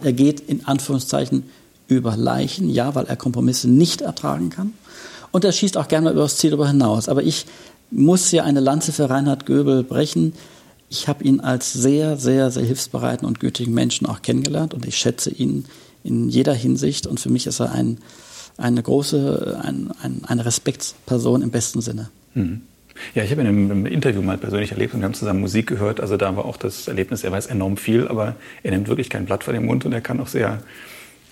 [0.00, 1.44] Er geht in Anführungszeichen
[1.88, 4.72] über Leichen, ja, weil er Kompromisse nicht ertragen kann.
[5.32, 7.08] Und er schießt auch gerne über das Ziel darüber hinaus.
[7.08, 7.46] Aber ich
[7.90, 10.32] muss hier eine Lanze für Reinhard Göbel brechen.
[10.88, 14.96] Ich habe ihn als sehr, sehr, sehr hilfsbereiten und gütigen Menschen auch kennengelernt und ich
[14.96, 15.64] schätze ihn
[16.04, 17.08] in jeder Hinsicht.
[17.08, 17.98] Und für mich ist er ein,
[18.56, 22.10] eine große, ein, ein, eine Respektsperson im besten Sinne.
[22.34, 22.60] Mhm.
[23.14, 26.00] Ja, ich habe ihn im Interview mal persönlich erlebt und wir haben zusammen Musik gehört.
[26.00, 29.26] Also da war auch das Erlebnis, er weiß enorm viel, aber er nimmt wirklich kein
[29.26, 30.62] Blatt vor den Mund und er kann auch sehr,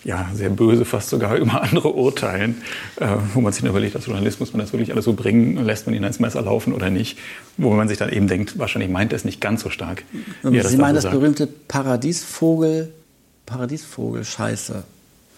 [0.02, 2.62] ja, sehr böse fast sogar über andere urteilen,
[2.96, 5.64] äh, wo man sich dann überlegt, als Journalist muss man das wirklich alles so bringen,
[5.64, 7.18] lässt man ihn ans Messer laufen oder nicht,
[7.56, 10.02] wo man sich dann eben denkt, wahrscheinlich meint er es nicht ganz so stark.
[10.42, 12.92] Sie das meinen das, das berühmte Paradiesvogel,
[13.46, 14.84] Paradiesvogel-Scheiße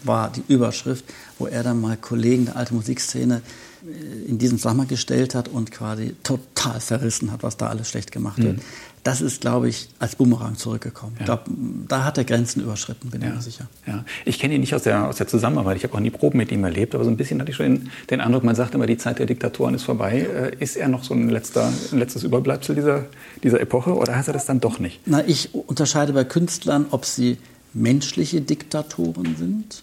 [0.04, 1.04] war die Überschrift,
[1.38, 3.42] wo er dann mal Kollegen der alten Musikszene
[3.84, 8.12] äh, in diesen Sommer gestellt hat und quasi total verrissen hat, was da alles schlecht
[8.12, 8.58] gemacht wird.
[8.58, 8.62] Mhm.
[9.02, 11.12] Das ist, glaube ich, als Boomerang zurückgekommen.
[11.16, 11.20] Ja.
[11.20, 11.42] Ich glaube,
[11.88, 13.68] da hat er Grenzen überschritten, bin ich mir sicher.
[13.86, 14.02] Ja.
[14.24, 15.76] Ich kenne ihn nicht aus der, aus der Zusammenarbeit.
[15.76, 17.66] Ich habe auch nie Proben mit ihm erlebt, aber so ein bisschen hatte ich schon
[17.66, 20.20] den, den Eindruck, man sagt immer, die Zeit der Diktatoren ist vorbei.
[20.20, 23.04] Äh, ist er noch so ein, letzter, ein letztes Überbleibsel dieser,
[23.42, 25.00] dieser Epoche oder hat er das dann doch nicht?
[25.04, 27.36] Na, ich unterscheide bei Künstlern, ob sie
[27.74, 29.82] menschliche Diktatoren sind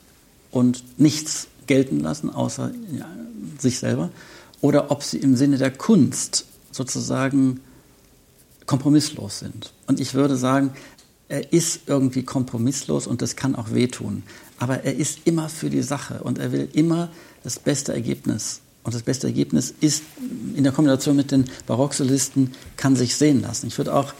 [0.50, 3.08] und nichts gelten lassen, außer ja,
[3.60, 4.10] sich selber,
[4.62, 7.60] oder ob sie im Sinne der Kunst sozusagen
[8.66, 9.74] kompromisslos sind.
[9.88, 10.72] Und ich würde sagen,
[11.28, 14.24] er ist irgendwie kompromisslos und das kann auch wehtun.
[14.60, 17.10] Aber er ist immer für die Sache und er will immer
[17.44, 18.62] das beste Ergebnis.
[18.84, 20.04] Und das beste Ergebnis ist
[20.56, 23.68] in der Kombination mit den Barocksolisten kann sich sehen lassen.
[23.68, 24.14] Ich würde auch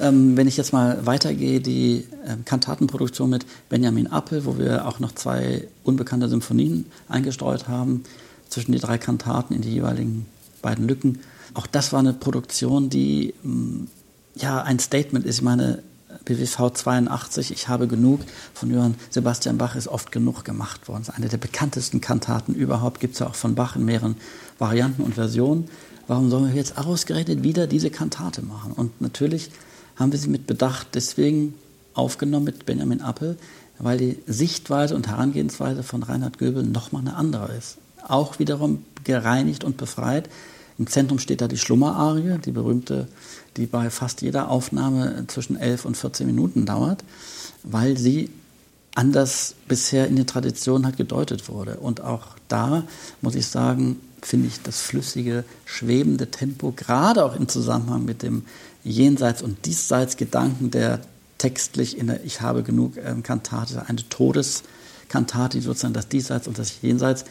[0.00, 4.98] ähm, wenn ich jetzt mal weitergehe, die ähm, Kantatenproduktion mit Benjamin Appel, wo wir auch
[4.98, 8.04] noch zwei unbekannte Symphonien eingestreut haben,
[8.48, 10.26] zwischen die drei Kantaten in die jeweiligen
[10.62, 11.20] beiden Lücken.
[11.54, 13.88] Auch das war eine Produktion, die ähm,
[14.34, 15.36] ja ein Statement ist.
[15.36, 15.82] Ich meine,
[16.24, 18.20] BWV 82, Ich habe genug
[18.54, 21.02] von Johann Sebastian Bach ist oft genug gemacht worden.
[21.04, 24.16] Das ist eine der bekanntesten Kantaten überhaupt, gibt es ja auch von Bach in mehreren
[24.58, 25.68] Varianten und Versionen.
[26.06, 28.72] Warum sollen wir jetzt ausgerechnet wieder diese Kantate machen?
[28.72, 29.50] Und natürlich
[29.96, 31.54] haben wir sie mit Bedacht deswegen
[31.94, 33.36] aufgenommen mit Benjamin Appel,
[33.78, 37.78] weil die Sichtweise und Herangehensweise von Reinhard Göbel nochmal eine andere ist.
[38.06, 40.28] Auch wiederum gereinigt und befreit.
[40.78, 43.08] Im Zentrum steht da die Schlummerarie, die berühmte,
[43.56, 47.04] die bei fast jeder Aufnahme zwischen 11 und 14 Minuten dauert,
[47.62, 48.30] weil sie
[48.94, 51.76] anders bisher in der Tradition halt gedeutet wurde.
[51.76, 52.84] Und auch da
[53.20, 58.44] muss ich sagen, finde ich das flüssige, schwebende Tempo, gerade auch im Zusammenhang mit dem
[58.84, 61.00] Jenseits- und Diesseits-Gedanken, der
[61.38, 66.58] textlich in der Ich habe genug ähm, Kantate, eine Todeskantate, die sozusagen das Diesseits und
[66.58, 67.24] das Jenseits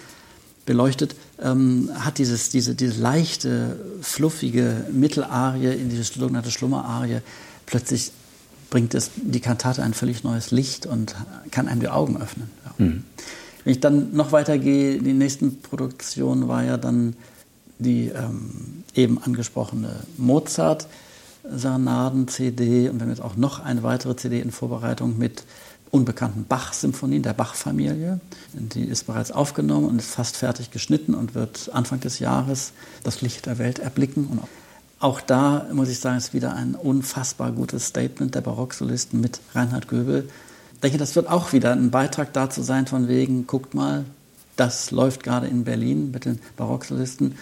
[0.65, 7.19] beleuchtet, ähm, hat dieses, diese, diese leichte, fluffige Mittelarie, in diese sogenannte Schlummerarie,
[7.65, 8.11] plötzlich
[8.69, 11.15] bringt es die Kantate ein völlig neues Licht und
[11.51, 12.49] kann einem die Augen öffnen.
[12.65, 12.85] Ja.
[12.85, 13.03] Mhm.
[13.63, 17.15] Wenn ich dann noch weitergehe, die nächsten Produktion war ja dann
[17.79, 20.87] die ähm, eben angesprochene Mozart.
[21.43, 25.43] Sarnaden-CD und wir haben jetzt auch noch eine weitere CD in Vorbereitung mit
[25.91, 28.19] unbekannten Bach-Symphonien der Bach-Familie.
[28.53, 33.21] Die ist bereits aufgenommen und ist fast fertig geschnitten und wird Anfang des Jahres das
[33.21, 34.25] Licht der Welt erblicken.
[34.25, 34.39] Und
[34.99, 39.87] auch da muss ich sagen, ist wieder ein unfassbar gutes Statement der Barocksolisten mit Reinhard
[39.87, 40.27] Göbel.
[40.73, 44.05] Ich denke, das wird auch wieder ein Beitrag dazu sein, von wegen, guckt mal,
[44.55, 47.35] das läuft gerade in Berlin mit den Barocksolisten,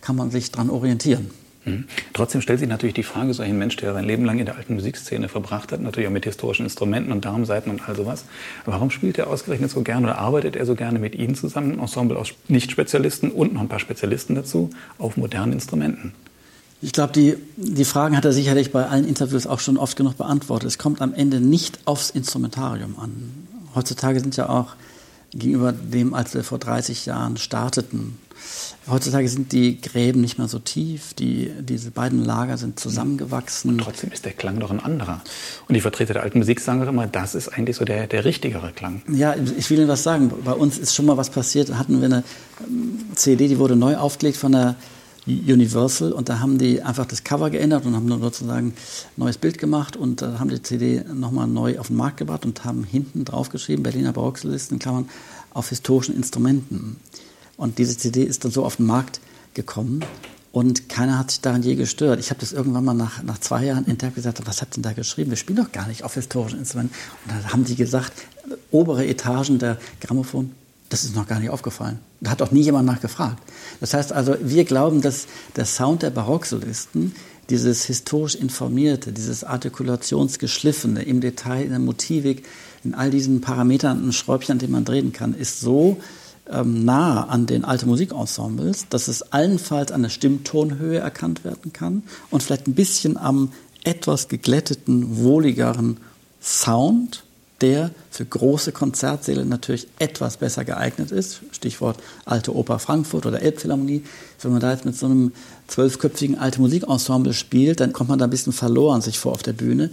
[0.00, 1.30] kann man sich daran orientieren.
[1.64, 1.84] Mhm.
[2.12, 4.56] Trotzdem stellt sich natürlich die Frage, so ein Mensch, der sein Leben lang in der
[4.56, 8.24] alten Musikszene verbracht hat, natürlich auch mit historischen Instrumenten und Darmseiten und all sowas,
[8.64, 11.78] warum spielt er ausgerechnet so gerne oder arbeitet er so gerne mit Ihnen zusammen, ein
[11.78, 16.12] Ensemble aus Nicht-Spezialisten und noch ein paar Spezialisten dazu, auf modernen Instrumenten?
[16.84, 20.16] Ich glaube, die, die Fragen hat er sicherlich bei allen Interviews auch schon oft genug
[20.16, 20.66] beantwortet.
[20.66, 23.12] Es kommt am Ende nicht aufs Instrumentarium an.
[23.76, 24.74] Heutzutage sind ja auch
[25.32, 28.18] gegenüber dem, als wir vor 30 Jahren starteten,
[28.88, 33.70] Heutzutage sind die Gräben nicht mehr so tief, die, diese beiden Lager sind zusammengewachsen.
[33.70, 35.20] Und trotzdem ist der Klang doch ein anderer.
[35.68, 38.72] Und die Vertreter der alten Musik sagen immer, das ist eigentlich so der, der richtigere
[38.72, 39.02] Klang.
[39.08, 40.32] Ja, ich will Ihnen was sagen.
[40.44, 41.68] Bei uns ist schon mal was passiert.
[41.68, 42.24] Da hatten wir eine
[42.60, 44.74] ähm, CD, die wurde neu aufgelegt von der
[45.26, 48.74] Universal und da haben die einfach das Cover geändert und haben nur sozusagen ein
[49.16, 52.64] neues Bild gemacht und äh, haben die CD nochmal neu auf den Markt gebracht und
[52.64, 55.08] haben hinten drauf geschrieben, Berliner Barocksolisten, Klammern,
[55.54, 56.96] auf historischen Instrumenten.
[57.56, 59.20] Und diese CD ist dann so auf den Markt
[59.54, 60.04] gekommen
[60.50, 62.20] und keiner hat sich daran je gestört.
[62.20, 64.92] Ich habe das irgendwann mal nach, nach zwei Jahren entdeckt gesagt, was hat denn da
[64.92, 65.30] geschrieben?
[65.30, 66.94] Wir spielen doch gar nicht auf historischen Instrumenten.
[67.24, 68.12] Und dann haben die gesagt,
[68.70, 70.52] obere Etagen der Grammophon
[70.92, 72.00] das ist noch gar nicht aufgefallen.
[72.20, 73.42] Da hat auch nie jemand nachgefragt.
[73.80, 75.26] Das heißt also, wir glauben, dass
[75.56, 77.14] der Sound der Barocksolisten,
[77.48, 82.44] dieses historisch informierte, dieses artikulationsgeschliffene, im Detail, in der Motivik,
[82.84, 85.96] in all diesen Parametern und Schräubchen, an denen man drehen kann, ist so
[86.50, 92.02] ähm, nah an den alten Musikensembles, dass es allenfalls an der Stimmtonhöhe erkannt werden kann
[92.30, 93.52] und vielleicht ein bisschen am
[93.82, 95.96] etwas geglätteten, wohligeren
[96.42, 97.24] Sound
[97.62, 101.40] der für große Konzertsäle natürlich etwas besser geeignet ist.
[101.52, 104.02] Stichwort Alte Oper Frankfurt oder Elbphilharmonie.
[104.40, 105.32] Wenn man da jetzt mit so einem
[105.68, 109.52] zwölfköpfigen alte Musikensemble spielt, dann kommt man da ein bisschen verloren sich vor auf der
[109.52, 109.90] Bühne.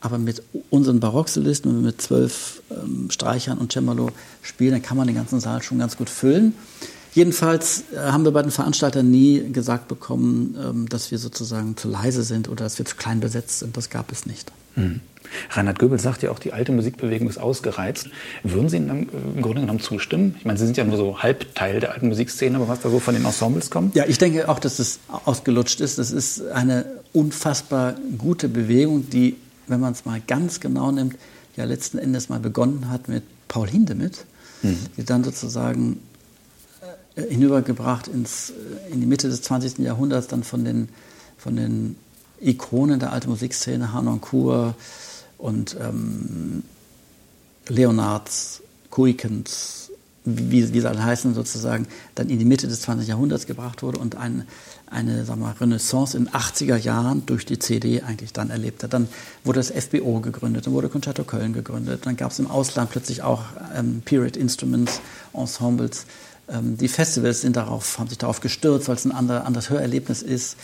[0.00, 4.96] Aber mit unseren Barocksolisten, wenn wir mit zwölf ähm, Streichern und Cembalo spielen, dann kann
[4.96, 6.54] man den ganzen Saal schon ganz gut füllen.
[7.12, 11.88] Jedenfalls äh, haben wir bei den Veranstaltern nie gesagt bekommen, ähm, dass wir sozusagen zu
[11.88, 13.76] leise sind oder dass wir zu klein besetzt sind.
[13.76, 14.52] Das gab es nicht.
[14.76, 15.00] Mhm.
[15.50, 18.08] Reinhard Goebel sagt ja auch, die alte Musikbewegung ist ausgereizt.
[18.42, 20.34] Würden Sie ihm im Grunde genommen zustimmen?
[20.38, 22.98] Ich meine, Sie sind ja nur so Halbteil der alten Musikszene, aber was da so
[22.98, 23.94] von den Ensembles kommt?
[23.94, 25.98] Ja, ich denke auch, dass es ausgelutscht ist.
[25.98, 29.36] Das ist eine unfassbar gute Bewegung, die,
[29.68, 31.16] wenn man es mal ganz genau nimmt,
[31.56, 34.24] ja letzten Endes mal begonnen hat mit Paul Hindemith,
[34.62, 34.78] mhm.
[34.96, 36.09] die dann sozusagen äh,
[37.28, 39.78] hinübergebracht ins, äh, in die Mitte des 20.
[39.78, 40.88] Jahrhunderts dann von den,
[41.38, 41.96] von den
[42.40, 44.74] Ikonen der alten Musikszene, Hanon Kur,
[45.40, 46.62] und ähm,
[47.68, 49.90] Leonards, Kuikens,
[50.24, 53.08] wie, wie sie alle heißen, sozusagen, dann in die Mitte des 20.
[53.08, 54.46] Jahrhunderts gebracht wurde und ein,
[54.86, 58.92] eine sagen wir, Renaissance in den 80er Jahren durch die CD eigentlich dann erlebt hat.
[58.92, 59.08] Dann
[59.44, 63.22] wurde das FBO gegründet, dann wurde Concerto Köln gegründet, dann gab es im Ausland plötzlich
[63.22, 65.00] auch ähm, Period Instruments,
[65.32, 66.06] Ensembles.
[66.50, 70.22] Ähm, die Festivals sind darauf, haben sich darauf gestürzt, weil es ein anderer, anderes Hörerlebnis
[70.22, 70.56] ist.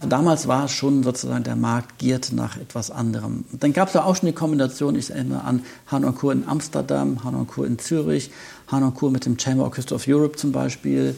[0.00, 3.44] Damals war schon sozusagen der Markt giert nach etwas anderem.
[3.52, 7.46] Dann gab es auch schon die Kombination, ich erinnere an Hanon Kur in Amsterdam, Hanon
[7.46, 8.32] Kur in Zürich,
[8.66, 11.14] Hanon Kur mit dem Chamber Orchestra of Europe zum Beispiel.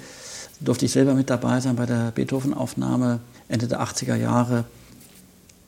[0.61, 4.65] Da durfte ich selber mit dabei sein bei der Beethoven-Aufnahme Ende der 80er Jahre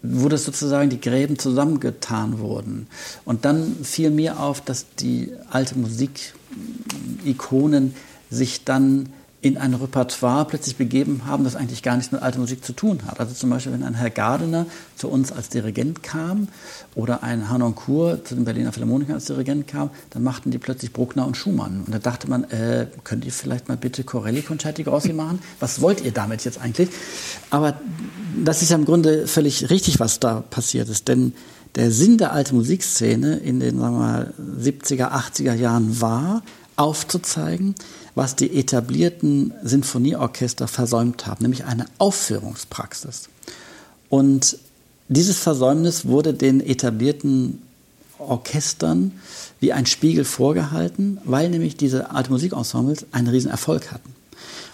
[0.02, 2.86] wo das sozusagen die Gräben zusammengetan wurden.
[3.24, 7.94] Und dann fiel mir auf, dass die alte Musikikonen
[8.30, 9.08] sich dann
[9.46, 13.00] in ein Repertoire plötzlich begeben haben, das eigentlich gar nichts mit alter Musik zu tun
[13.06, 13.20] hat.
[13.20, 16.48] Also zum Beispiel, wenn ein Herr Gardener zu uns als Dirigent kam
[16.96, 20.92] oder ein Hanon Kur zu den Berliner Philharmonikern als Dirigent kam, dann machten die plötzlich
[20.92, 21.84] Bruckner und Schumann.
[21.86, 25.38] Und da dachte man, äh, könnt ihr vielleicht mal bitte Corelli Concerti Grossi machen?
[25.60, 26.88] Was wollt ihr damit jetzt eigentlich?
[27.50, 27.78] Aber
[28.42, 31.34] das ist ja im Grunde völlig richtig, was da passiert ist, denn
[31.76, 36.42] der Sinn der alten Musikszene in den sagen wir mal, 70er, 80er Jahren war,
[36.76, 37.74] aufzuzeigen,
[38.14, 43.28] was die etablierten Sinfonieorchester versäumt haben, nämlich eine Aufführungspraxis.
[44.08, 44.58] Und
[45.08, 47.62] dieses Versäumnis wurde den etablierten
[48.18, 49.12] Orchestern
[49.60, 54.14] wie ein Spiegel vorgehalten, weil nämlich diese alte Musikensembles einen riesen Erfolg hatten.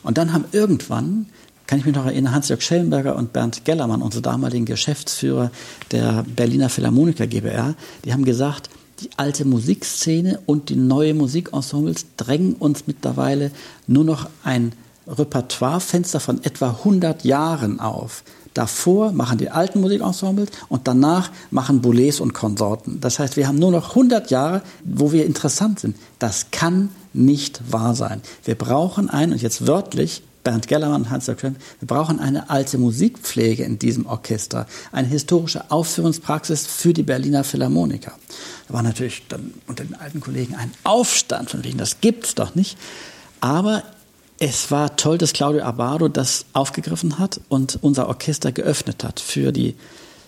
[0.03, 1.27] Und dann haben irgendwann,
[1.67, 5.51] kann ich mich noch erinnern, Hans-Jörg Schellenberger und Bernd Gellermann, unsere damaligen Geschäftsführer
[5.91, 8.69] der Berliner Philharmoniker GbR, die haben gesagt,
[9.03, 13.51] die alte Musikszene und die neue Musikensembles drängen uns mittlerweile
[13.87, 14.73] nur noch ein
[15.07, 18.23] Repertoirefenster von etwa 100 Jahren auf.
[18.55, 23.01] Davor machen die alten Musikensembles und danach machen Boulez und Konsorten.
[23.01, 25.97] Das heißt, wir haben nur noch 100 Jahre, wo wir interessant sind.
[26.19, 28.21] Das kann nicht wahr sein.
[28.45, 33.65] Wir brauchen ein, und jetzt wörtlich, Bernd Gellermann, Hans-Jörg Schwem, wir brauchen eine alte Musikpflege
[33.65, 38.13] in diesem Orchester, eine historische Aufführungspraxis für die Berliner Philharmoniker.
[38.69, 42.55] Da war natürlich dann unter den alten Kollegen ein Aufstand von wegen, das gibt's doch
[42.55, 42.77] nicht.
[43.41, 43.83] Aber
[44.39, 49.53] es war toll, dass Claudio Abado das aufgegriffen hat und unser Orchester geöffnet hat für
[49.53, 49.77] die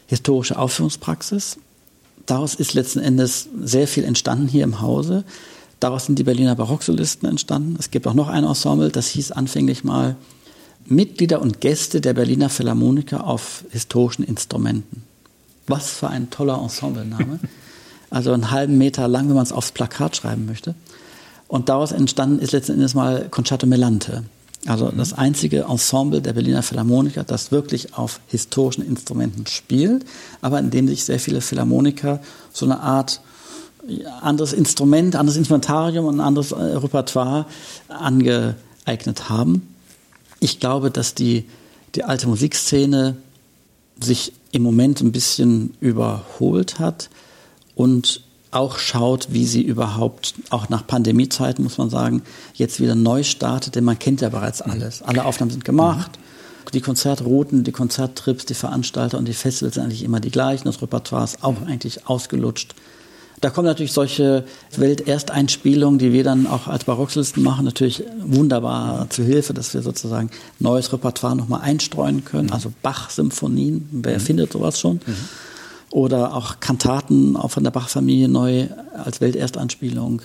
[0.07, 1.59] historische Aufführungspraxis.
[2.27, 5.25] Daraus ist letzten Endes sehr viel entstanden hier im Hause.
[5.85, 7.77] Daraus sind die Berliner Barocksolisten entstanden.
[7.79, 10.17] Es gibt auch noch ein Ensemble, das hieß anfänglich mal
[10.87, 15.03] Mitglieder und Gäste der Berliner Philharmoniker auf historischen Instrumenten.
[15.67, 17.39] Was für ein toller Ensemblename.
[18.09, 20.75] Also einen halben Meter lang, wenn man es aufs Plakat schreiben möchte.
[21.49, 24.25] Und daraus entstanden ist letzten Endes mal Concerto Melante.
[24.65, 30.07] Also das einzige Ensemble der Berliner Philharmoniker, das wirklich auf historischen Instrumenten spielt,
[30.41, 32.21] aber in dem sich sehr viele Philharmoniker
[32.55, 33.21] so eine Art
[34.21, 37.47] anderes Instrument, anderes Instrumentarium und ein anderes äh, Repertoire
[37.89, 39.75] angeeignet haben.
[40.41, 41.47] Ich glaube, dass die
[41.95, 43.17] die alte Musikszene
[44.01, 47.09] sich im Moment ein bisschen überholt hat
[47.75, 52.23] und auch schaut, wie sie überhaupt, auch nach Pandemiezeiten muss man sagen,
[52.55, 54.73] jetzt wieder neu startet, denn man kennt ja bereits mhm.
[54.73, 55.03] alles.
[55.03, 56.19] Alle Aufnahmen sind gemacht.
[56.73, 60.65] Die Konzertrouten, die Konzerttrips, die Veranstalter und die Festivals sind eigentlich immer die gleichen.
[60.65, 62.75] Das Repertoire ist auch eigentlich ausgelutscht.
[63.45, 69.23] Da kommen natürlich solche Weltersteinspielungen, die wir dann auch als Barocksolisten machen, natürlich wunderbar zu
[69.23, 70.31] Hilfe, dass wir sozusagen
[70.61, 72.47] neues Repertoire nochmal einstreuen können.
[72.47, 72.55] Mhm.
[72.55, 74.23] Also Bach-Symphonien, wer mhm.
[74.23, 74.95] findet sowas schon?
[75.07, 75.29] Mhm
[75.95, 78.67] oder auch Kantaten auch von der Bach-Familie neu
[79.05, 80.23] als Welterstanspielung.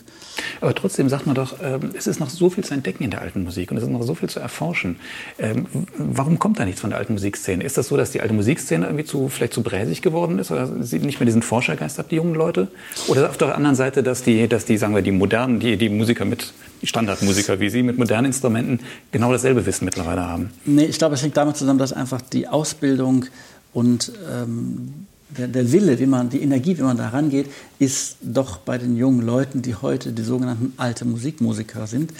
[0.61, 3.21] Aber trotzdem sagt man doch, ähm, es ist noch so viel zu entdecken in der
[3.21, 4.95] alten Musik und es ist noch so viel zu erforschen.
[5.37, 7.63] Ähm, warum kommt da nichts von der alten Musikszene?
[7.63, 10.67] Ist das so, dass die alte Musikszene irgendwie zu, vielleicht zu bräsig geworden ist oder
[10.83, 12.69] sie nicht mehr diesen Forschergeist hat, die jungen Leute?
[13.07, 15.89] Oder auf der anderen Seite, dass die, dass die sagen wir, die modernen, die, die
[15.89, 16.51] Musiker mit,
[16.81, 18.79] die Standardmusiker wie Sie mit modernen Instrumenten
[19.11, 20.49] genau dasselbe Wissen mittlerweile haben?
[20.65, 23.25] Nee, ich glaube, es hängt damit zusammen, dass einfach die Ausbildung
[23.71, 25.05] und ähm,
[25.37, 28.97] der, der, Wille, wie man, die Energie, wie man da rangeht, ist doch bei den
[28.97, 32.11] jungen Leuten, die heute die sogenannten alte Musikmusiker sind,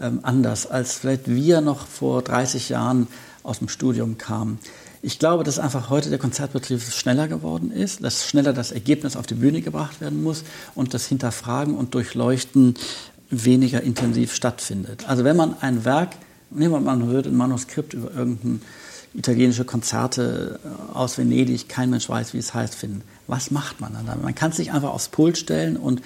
[0.00, 3.06] ähm, anders, als vielleicht wir noch vor 30 Jahren
[3.42, 4.58] aus dem Studium kamen.
[5.02, 9.26] Ich glaube, dass einfach heute der Konzertbetrieb schneller geworden ist, dass schneller das Ergebnis auf
[9.26, 10.42] die Bühne gebracht werden muss
[10.74, 12.74] und das Hinterfragen und Durchleuchten
[13.30, 15.08] weniger intensiv stattfindet.
[15.08, 16.10] Also wenn man ein Werk,
[16.50, 18.62] nehmen wir mal ein Manuskript über irgendeinen
[19.16, 23.02] italienische Konzerte äh, aus Venedig, kein Mensch weiß, wie es heißt, finden.
[23.26, 24.24] Was macht man dann damit?
[24.24, 26.02] Man kann sich einfach aufs Pult stellen und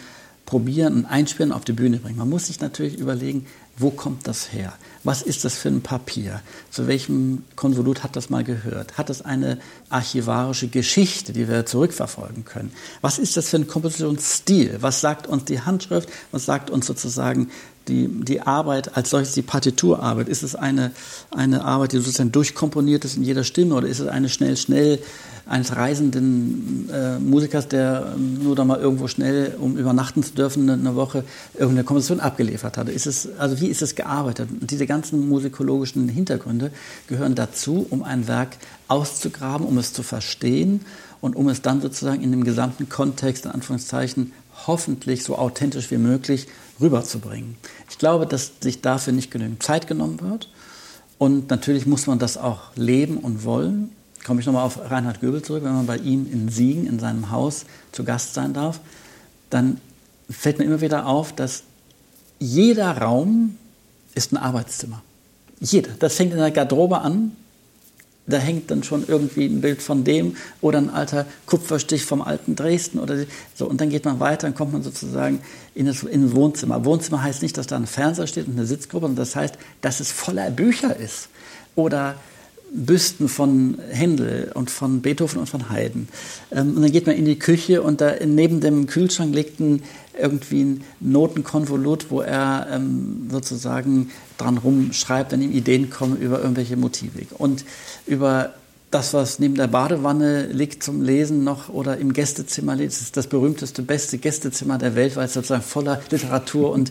[0.46, 2.18] probieren und einspielen auf die Bühne bringen.
[2.18, 3.46] Man muss sich natürlich überlegen,
[3.76, 4.72] wo kommt das her?
[5.04, 6.42] Was ist das für ein Papier?
[6.70, 8.98] Zu welchem Konvolut hat das mal gehört?
[8.98, 12.72] Hat es eine archivarische Geschichte, die wir zurückverfolgen können?
[13.00, 14.78] Was ist das für ein Kompositionsstil?
[14.80, 16.08] Was sagt uns die Handschrift?
[16.32, 17.50] Was sagt uns sozusagen
[17.88, 20.28] die, die Arbeit als solches, die Partiturarbeit?
[20.28, 20.92] Ist es eine,
[21.30, 24.98] eine Arbeit, die sozusagen durchkomponiert ist in jeder Stimme oder ist es eine schnell, schnell
[25.50, 30.70] eines reisenden äh, Musikers, der ähm, nur da mal irgendwo schnell, um übernachten zu dürfen,
[30.70, 32.88] eine Woche irgendeine Komposition abgeliefert hat.
[32.88, 34.48] Ist es, also wie ist es gearbeitet?
[34.60, 36.70] Und diese ganzen musikologischen Hintergründe
[37.08, 40.82] gehören dazu, um ein Werk auszugraben, um es zu verstehen
[41.20, 44.32] und um es dann sozusagen in dem gesamten Kontext, in Anführungszeichen,
[44.68, 46.46] hoffentlich so authentisch wie möglich
[46.80, 47.56] rüberzubringen.
[47.90, 50.48] Ich glaube, dass sich dafür nicht genügend Zeit genommen wird.
[51.18, 53.90] Und natürlich muss man das auch leben und wollen
[54.24, 57.30] komme ich nochmal auf Reinhard Göbel zurück, wenn man bei ihm in Siegen, in seinem
[57.30, 58.80] Haus, zu Gast sein darf,
[59.48, 59.80] dann
[60.28, 61.64] fällt mir immer wieder auf, dass
[62.38, 63.56] jeder Raum
[64.14, 65.02] ist ein Arbeitszimmer.
[65.60, 65.90] Jeder.
[65.98, 67.32] Das fängt in der Garderobe an.
[68.26, 72.54] Da hängt dann schon irgendwie ein Bild von dem oder ein alter Kupferstich vom alten
[72.54, 73.66] Dresden oder so.
[73.66, 75.40] Und dann geht man weiter, dann kommt man sozusagen
[75.74, 76.84] in das, in das Wohnzimmer.
[76.84, 80.00] Wohnzimmer heißt nicht, dass da ein Fernseher steht und eine Sitzgruppe, sondern das heißt, dass
[80.00, 81.28] es voller Bücher ist.
[81.74, 82.16] Oder
[82.72, 86.08] Büsten von Händel und von Beethoven und von Haydn.
[86.52, 89.82] Ähm, und dann geht man in die Küche und da neben dem Kühlschrank liegt ein,
[90.18, 96.76] irgendwie ein Notenkonvolut, wo er ähm, sozusagen dran rumschreibt, wenn ihm Ideen kommen über irgendwelche
[96.76, 97.28] Motivik.
[97.36, 97.64] Und
[98.06, 98.54] über
[98.90, 103.28] das, was neben der Badewanne liegt zum Lesen noch oder im Gästezimmer liegt, ist das
[103.28, 106.90] berühmteste, beste Gästezimmer der Welt, weil es sozusagen voller Literatur und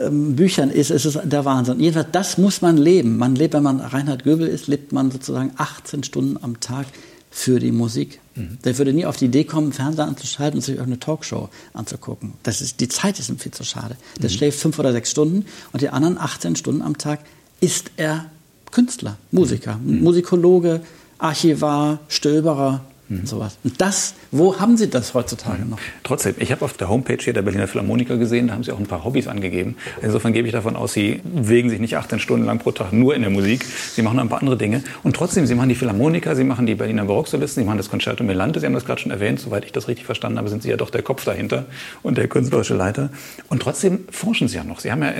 [0.00, 0.90] ähm, Büchern ist.
[0.90, 1.78] Es ist der Wahnsinn.
[1.78, 3.16] Jedenfalls, das muss man leben.
[3.16, 6.86] Man lebt, wenn man Reinhard Göbel ist, lebt man sozusagen 18 Stunden am Tag
[7.30, 8.18] für die Musik.
[8.34, 8.58] Mhm.
[8.64, 12.32] Der würde nie auf die Idee kommen, Fernseher anzuschalten und sich irgendeine Talkshow anzugucken.
[12.42, 13.96] Das ist, die Zeit ist ihm viel zu schade.
[14.20, 14.34] Der mhm.
[14.34, 17.20] schläft fünf oder sechs Stunden und die anderen 18 Stunden am Tag
[17.60, 18.26] ist er
[18.72, 20.02] Künstler, Musiker, mhm.
[20.02, 20.80] Musikologe,
[21.18, 23.26] Archivar, Stöberer, Mhm.
[23.26, 23.58] Sowas.
[23.62, 25.70] Und das, wo haben Sie das heutzutage mhm.
[25.70, 25.78] noch?
[26.02, 28.78] Trotzdem, ich habe auf der Homepage hier der Berliner Philharmoniker gesehen, da haben Sie auch
[28.78, 29.76] ein paar Hobbys angegeben.
[30.02, 33.14] Insofern gebe ich davon aus, Sie bewegen sich nicht 18 Stunden lang pro Tag nur
[33.14, 33.64] in der Musik.
[33.64, 34.82] Sie machen ein paar andere Dinge.
[35.02, 38.24] Und trotzdem, Sie machen die Philharmoniker, Sie machen die Berliner Barocksolisten, Sie machen das Concerto
[38.24, 38.58] Melante.
[38.58, 40.76] Sie haben das gerade schon erwähnt, soweit ich das richtig verstanden habe, sind Sie ja
[40.76, 41.66] doch der Kopf dahinter
[42.02, 43.10] und der künstlerische Leiter.
[43.48, 44.80] Und trotzdem forschen Sie ja noch.
[44.80, 45.12] Sie haben ja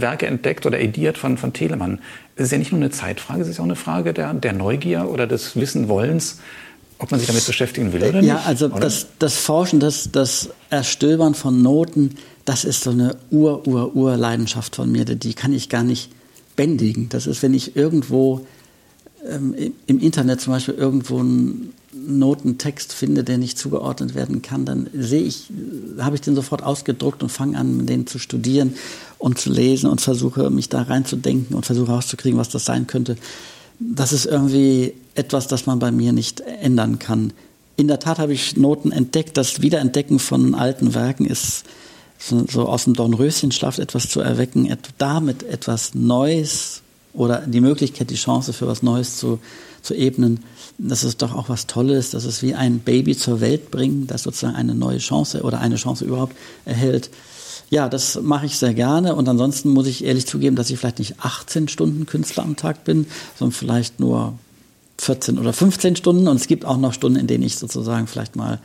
[0.00, 2.00] Werke entdeckt oder ediert von, von Telemann.
[2.36, 5.08] Es ist ja nicht nur eine Zeitfrage, es ist auch eine Frage der, der Neugier
[5.08, 6.40] oder des Wissenwollens
[6.98, 8.28] ob man sich damit beschäftigen will oder nicht?
[8.28, 13.66] Ja, also das, das, Forschen, das, das Erstöbern von Noten, das ist so eine Ur,
[13.66, 16.10] Ur, Ur-Leidenschaft von mir, die kann ich gar nicht
[16.56, 17.08] bändigen.
[17.08, 18.46] Das ist, wenn ich irgendwo
[19.28, 19.54] ähm,
[19.86, 25.22] im Internet zum Beispiel irgendwo einen Notentext finde, der nicht zugeordnet werden kann, dann sehe
[25.22, 25.48] ich,
[25.98, 28.74] habe ich den sofort ausgedruckt und fange an, den zu studieren
[29.18, 33.16] und zu lesen und versuche mich da reinzudenken und versuche rauszukriegen, was das sein könnte
[33.78, 37.32] das ist irgendwie etwas, das man bei mir nicht ändern kann.
[37.76, 39.36] In der Tat habe ich Noten entdeckt.
[39.36, 41.64] Das Wiederentdecken von alten Werken ist
[42.18, 48.52] so, aus dem Dornröschenschlaf etwas zu erwecken, damit etwas Neues oder die Möglichkeit, die Chance
[48.52, 49.38] für was Neues zu,
[49.82, 50.40] zu ebnen,
[50.78, 54.24] das ist doch auch was Tolles, dass es wie ein Baby zur Welt bringen, das
[54.24, 57.10] sozusagen eine neue Chance oder eine Chance überhaupt erhält.
[57.70, 59.14] Ja, das mache ich sehr gerne.
[59.14, 62.84] Und ansonsten muss ich ehrlich zugeben, dass ich vielleicht nicht 18 Stunden Künstler am Tag
[62.84, 63.06] bin,
[63.38, 64.38] sondern vielleicht nur
[64.98, 66.28] 14 oder 15 Stunden.
[66.28, 68.60] Und es gibt auch noch Stunden, in denen ich sozusagen vielleicht mal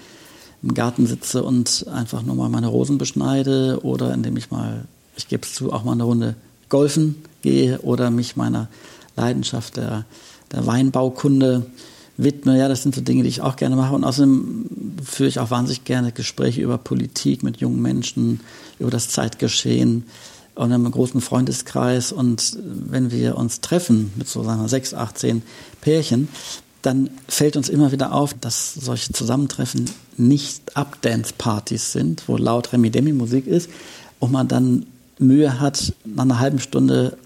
[0.62, 4.86] im Garten sitze und einfach nur mal meine Rosen beschneide oder indem ich mal,
[5.16, 6.36] ich gebe es zu, auch mal eine Runde
[6.68, 8.68] golfen gehe oder mich meiner
[9.16, 10.06] Leidenschaft der,
[10.52, 11.66] der Weinbaukunde
[12.20, 12.58] widme.
[12.58, 13.96] Ja, das sind so Dinge, die ich auch gerne mache.
[13.96, 14.66] Und außerdem
[15.04, 18.42] führe ich auch wahnsinnig gerne Gespräche über Politik mit jungen Menschen,
[18.78, 20.04] über das Zeitgeschehen
[20.56, 22.12] und einem großen Freundeskreis.
[22.12, 25.42] Und wenn wir uns treffen mit so sagen wir, sechs, acht, zehn
[25.82, 26.28] Pärchen,
[26.82, 33.48] dann fällt uns immer wieder auf, dass solche Zusammentreffen nicht Updance-Partys sind, wo laut Remi-Demi-Musik
[33.48, 33.70] ist
[34.20, 34.86] und man dann
[35.18, 37.18] Mühe hat, nach einer halben Stunde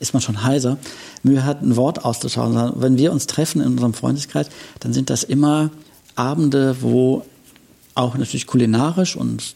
[0.00, 0.78] ist man schon heiser,
[1.22, 2.72] Mühe hat, ein Wort auszuschauen.
[2.76, 4.48] Wenn wir uns treffen in unserem Freundeskreis,
[4.80, 5.70] dann sind das immer
[6.16, 7.24] Abende, wo
[7.94, 9.54] auch natürlich kulinarisch und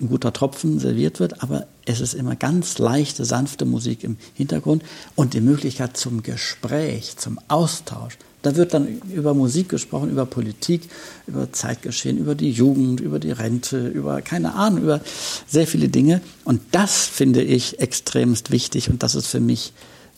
[0.00, 4.82] ein guter Tropfen serviert wird, aber es ist immer ganz leichte, sanfte Musik im Hintergrund
[5.14, 8.18] und die Möglichkeit zum Gespräch, zum Austausch.
[8.46, 10.82] Da wird dann über Musik gesprochen, über Politik,
[11.26, 15.00] über Zeitgeschehen, über die Jugend, über die Rente, über keine Ahnung, über
[15.48, 16.20] sehr viele Dinge.
[16.44, 19.72] Und das finde ich extremst wichtig und das ist für mich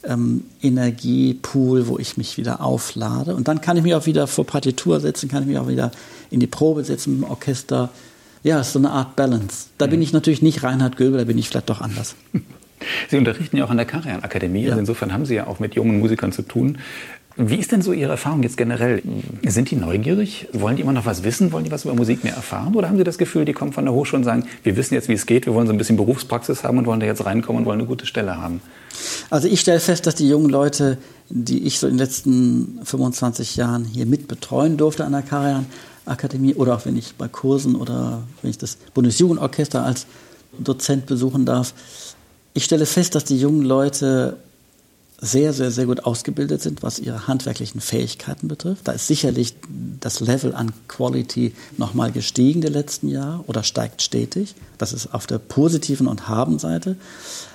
[0.04, 3.34] ähm, Energiepool, wo ich mich wieder auflade.
[3.34, 5.90] Und dann kann ich mich auch wieder vor Partitur setzen, kann ich mich auch wieder
[6.30, 7.88] in die Probe setzen mit dem Orchester.
[8.44, 9.68] Ja, es ist so eine Art Balance.
[9.78, 9.90] Da mhm.
[9.92, 12.14] bin ich natürlich nicht Reinhard Göbel, da bin ich vielleicht doch anders.
[13.10, 14.62] Sie unterrichten ja auch an der Karajan Akademie.
[14.62, 14.70] Ja.
[14.70, 16.78] Also insofern haben Sie ja auch mit jungen Musikern zu tun.
[17.40, 19.00] Wie ist denn so Ihre Erfahrung jetzt generell?
[19.46, 20.48] Sind die neugierig?
[20.52, 21.52] Wollen die immer noch was wissen?
[21.52, 22.74] Wollen die was über Musik mehr erfahren?
[22.74, 25.08] Oder haben Sie das Gefühl, die kommen von der Hochschule und sagen, wir wissen jetzt,
[25.08, 27.62] wie es geht, wir wollen so ein bisschen Berufspraxis haben und wollen da jetzt reinkommen
[27.62, 28.60] und wollen eine gute Stelle haben?
[29.30, 33.54] Also ich stelle fest, dass die jungen Leute, die ich so in den letzten 25
[33.54, 35.66] Jahren hier mitbetreuen durfte an der Karajan
[36.06, 40.06] Akademie oder auch wenn ich bei Kursen oder wenn ich das Bundesjugendorchester als
[40.58, 41.72] Dozent besuchen darf,
[42.54, 44.38] ich stelle fest, dass die jungen Leute
[45.20, 48.86] sehr, sehr, sehr gut ausgebildet sind, was ihre handwerklichen Fähigkeiten betrifft.
[48.86, 49.56] Da ist sicherlich
[49.98, 54.54] das Level an Quality nochmal gestiegen die letzten Jahre oder steigt stetig.
[54.78, 56.96] Das ist auf der positiven und haben Seite.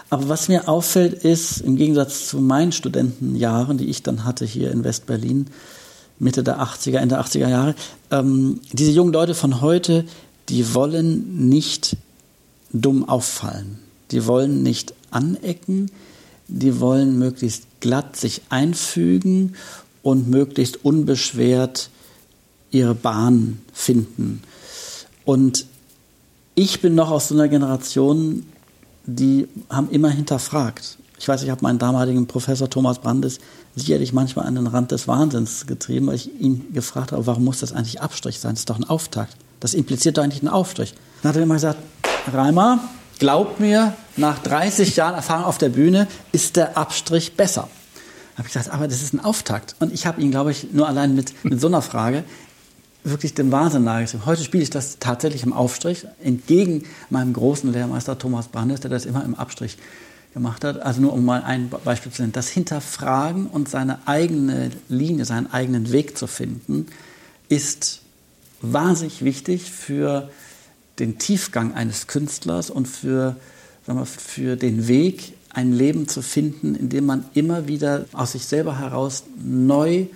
[0.09, 4.72] Aber was mir auffällt, ist im Gegensatz zu meinen Studentenjahren, die ich dann hatte hier
[4.72, 5.47] in West-Berlin,
[6.20, 7.76] Mitte der 80er, Ende der 80er Jahre,
[8.11, 10.03] ähm, diese jungen Leute von heute,
[10.49, 11.95] die wollen nicht
[12.74, 13.80] dumm auffallen.
[14.11, 15.89] Die wollen nicht anecken
[16.54, 19.56] die wollen möglichst glatt sich einfügen
[20.04, 21.89] und möglichst unbeschwert
[22.70, 24.41] ihre Bahn finden.
[25.26, 25.66] Und
[26.56, 28.45] ich bin noch aus so einer Generation,
[29.06, 30.97] die haben immer hinterfragt.
[31.18, 33.39] Ich weiß, ich habe meinen damaligen Professor Thomas Brandes
[33.76, 37.62] sicherlich manchmal an den Rand des Wahnsinns getrieben, weil ich ihn gefragt habe, warum muss
[37.62, 38.54] das eigentlich Abstrich sein?
[38.54, 39.36] Das ist doch ein Auftakt.
[39.60, 40.93] Das impliziert doch eigentlich einen Aufstrich.
[41.22, 41.80] Dann hat er immer gesagt,
[42.32, 42.80] Reimer,
[43.20, 47.70] glaub mir, nach 30 Jahren Erfahrung auf der Bühne ist der Abstrich besser.
[48.38, 49.76] Habe ich gesagt, aber das ist ein Auftakt.
[49.80, 52.24] Und ich habe ihn, glaube ich, nur allein mit, mit so einer Frage
[53.03, 54.26] wirklich den Wahnsinn nahegezogen.
[54.26, 59.05] Heute spiele ich das tatsächlich im Aufstrich, entgegen meinem großen Lehrmeister Thomas Brandes, der das
[59.05, 59.78] immer im Abstrich
[60.34, 60.82] gemacht hat.
[60.82, 62.34] Also nur um mal ein Beispiel zu nennen.
[62.34, 66.88] Das Hinterfragen und seine eigene Linie, seinen eigenen Weg zu finden,
[67.49, 68.01] ist
[68.61, 70.30] wahnsinnig wichtig für
[70.99, 73.35] den Tiefgang eines Künstlers und für,
[73.85, 78.31] sagen wir, für den Weg, ein Leben zu finden, in dem man immer wieder aus
[78.31, 80.07] sich selber heraus neu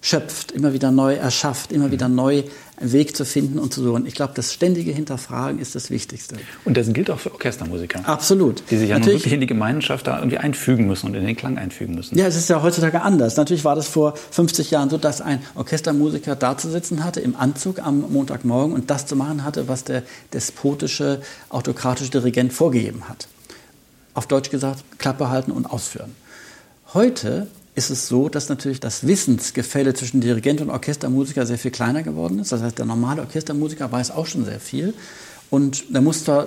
[0.00, 2.42] schöpft, immer wieder neu erschafft, immer wieder neu
[2.82, 4.06] einen Weg zu finden und zu suchen.
[4.06, 6.36] Ich glaube, das ständige Hinterfragen ist das Wichtigste.
[6.64, 8.06] Und das gilt auch für Orchestermusiker.
[8.06, 8.62] Absolut.
[8.70, 11.36] Die sich ja Natürlich, wirklich in die Gemeinschaft da irgendwie einfügen müssen und in den
[11.36, 12.18] Klang einfügen müssen.
[12.18, 13.36] Ja, es ist ja heutzutage anders.
[13.36, 17.36] Natürlich war das vor 50 Jahren so, dass ein Orchestermusiker da zu sitzen hatte im
[17.36, 20.02] Anzug am Montagmorgen und das zu machen hatte, was der
[20.32, 23.28] despotische, autokratische Dirigent vorgegeben hat.
[24.14, 26.14] Auf Deutsch gesagt, Klappe halten und ausführen.
[26.92, 32.02] Heute ist es so, dass natürlich das Wissensgefälle zwischen Dirigent und Orchestermusiker sehr viel kleiner
[32.02, 32.52] geworden ist.
[32.52, 34.94] Das heißt, der normale Orchestermusiker weiß auch schon sehr viel.
[35.48, 36.46] Und der muss da,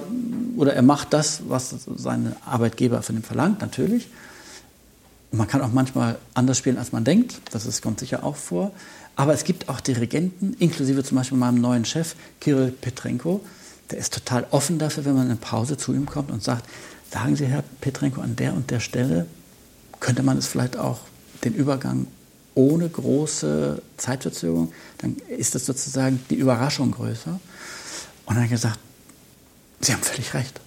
[0.56, 4.08] oder er macht das, was seine Arbeitgeber von ihm verlangt, natürlich.
[5.32, 7.42] Man kann auch manchmal anders spielen, als man denkt.
[7.52, 8.72] Das ist, kommt sicher auch vor.
[9.16, 13.42] Aber es gibt auch Dirigenten, inklusive zum Beispiel meinem neuen Chef, Kirill Petrenko.
[13.92, 16.66] Der ist total offen dafür, wenn man in Pause zu ihm kommt und sagt,
[17.12, 19.26] sagen Sie, Herr Petrenko, an der und der Stelle
[20.00, 21.00] könnte man es vielleicht auch
[21.46, 22.08] den Übergang
[22.56, 27.40] ohne große Zeitverzögerung, dann ist das sozusagen die Überraschung größer.
[28.26, 28.80] Und dann hat gesagt,
[29.82, 30.60] Sie haben völlig recht.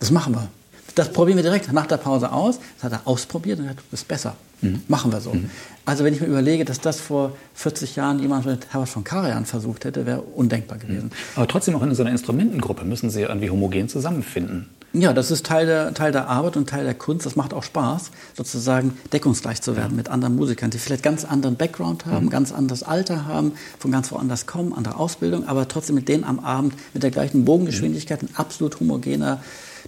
[0.00, 0.48] Das machen wir.
[0.94, 2.58] Das probieren wir direkt nach der Pause aus.
[2.76, 4.36] Das hat er ausprobiert und gesagt, das ist besser.
[4.60, 4.82] Mhm.
[4.88, 5.32] Machen wir so.
[5.34, 5.50] Mhm.
[5.84, 9.46] Also wenn ich mir überlege, dass das vor 40 Jahren jemand mit Herbert von Karajan
[9.46, 11.06] versucht hätte, wäre undenkbar gewesen.
[11.06, 11.36] Mhm.
[11.36, 14.68] Aber trotzdem auch in so einer Instrumentengruppe müssen Sie irgendwie homogen zusammenfinden.
[14.98, 17.26] Ja, das ist Teil der, Teil der Arbeit und Teil der Kunst.
[17.26, 19.96] Das macht auch Spaß, sozusagen deckungsgleich zu werden ja.
[19.96, 22.30] mit anderen Musikern, die vielleicht ganz anderen Background haben, mhm.
[22.30, 26.38] ganz anderes Alter haben, von ganz woanders kommen, andere Ausbildung, aber trotzdem mit denen am
[26.38, 29.40] Abend mit der gleichen Bogengeschwindigkeit, in absolut homogener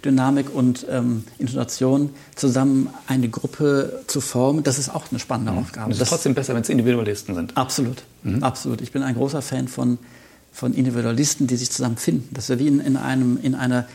[0.05, 5.57] Dynamik und ähm, Intonation zusammen eine Gruppe zu formen, das ist auch eine spannende mhm.
[5.57, 5.91] Aufgabe.
[5.91, 7.57] Es ist trotzdem besser, wenn es Individualisten sind.
[7.57, 8.43] Absolut, mhm.
[8.43, 8.81] absolut.
[8.81, 9.97] Ich bin ein großer Fan von,
[10.53, 12.29] von Individualisten, die sich zusammenfinden.
[12.31, 13.87] Das ist ja wie in, in, einem, in einer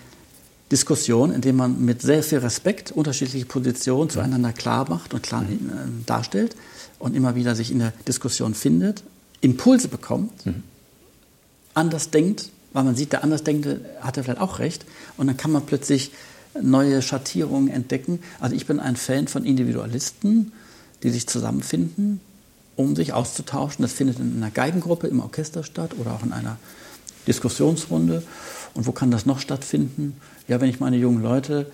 [0.73, 5.43] Diskussion, in der man mit sehr viel Respekt unterschiedliche Positionen zueinander klar macht und klar
[5.43, 6.05] mhm.
[6.07, 6.57] darstellt
[6.99, 9.03] und immer wieder sich in der Diskussion findet,
[9.41, 10.63] Impulse bekommt, mhm.
[11.75, 14.85] anders denkt, weil man sieht, der Andersdenkende hatte vielleicht auch recht.
[15.17, 16.11] Und dann kann man plötzlich
[16.61, 18.21] neue Schattierungen entdecken.
[18.41, 20.53] Also ich bin ein Fan von Individualisten,
[21.03, 22.21] die sich zusammenfinden,
[22.75, 23.83] um sich auszutauschen.
[23.83, 26.59] Das findet in einer Geigengruppe im Orchester statt oder auch in einer
[27.27, 28.23] Diskussionsrunde.
[28.75, 30.17] Und wo kann das noch stattfinden?
[30.49, 31.67] Ja, wenn ich meine jungen Leute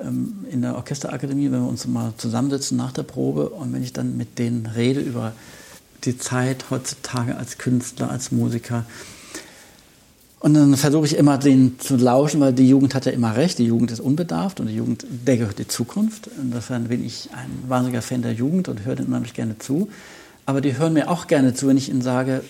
[0.00, 3.92] ähm, in der Orchesterakademie, wenn wir uns mal zusammensetzen nach der Probe und wenn ich
[3.92, 5.32] dann mit denen rede über
[6.04, 8.84] die Zeit heutzutage als Künstler, als Musiker,
[10.38, 13.58] und dann versuche ich immer, den zu lauschen, weil die Jugend hat ja immer recht.
[13.58, 16.28] Die Jugend ist unbedarft und die Jugend, der gehört die Zukunft.
[16.40, 19.88] Insofern bin ich ein wahnsinniger Fan der Jugend und höre denen unheimlich gerne zu.
[20.44, 22.44] Aber die hören mir auch gerne zu, wenn ich ihnen sage,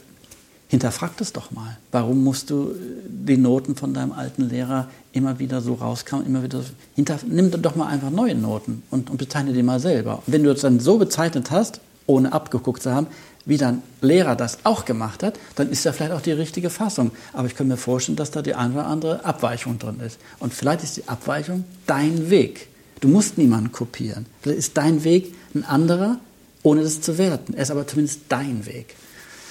[0.68, 1.76] hinterfrag das doch mal.
[1.92, 2.72] Warum musst du
[3.08, 7.50] die Noten von deinem alten Lehrer immer wieder so rauskamen, immer wieder so, hinter, nimm
[7.50, 10.22] doch mal einfach neue Noten und, und bezeichne die mal selber.
[10.26, 13.06] Und wenn du es dann so bezeichnet hast, ohne abgeguckt zu haben,
[13.44, 17.12] wie dein Lehrer das auch gemacht hat, dann ist da vielleicht auch die richtige Fassung.
[17.32, 20.18] Aber ich kann mir vorstellen, dass da die eine oder andere Abweichung drin ist.
[20.40, 22.68] Und vielleicht ist die Abweichung dein Weg.
[23.00, 24.26] Du musst niemanden kopieren.
[24.42, 26.18] Vielleicht ist dein Weg ein anderer,
[26.62, 27.54] ohne das zu werten.
[27.54, 28.96] Er ist aber zumindest dein Weg.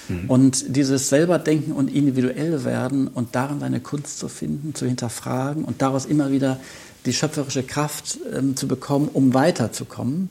[0.08, 0.30] Mhm.
[0.30, 5.64] Und dieses selber denken und individuell werden und darin deine Kunst zu finden, zu hinterfragen
[5.64, 6.58] und daraus immer wieder
[7.06, 10.28] die schöpferische Kraft ähm, zu bekommen, um weiterzukommen,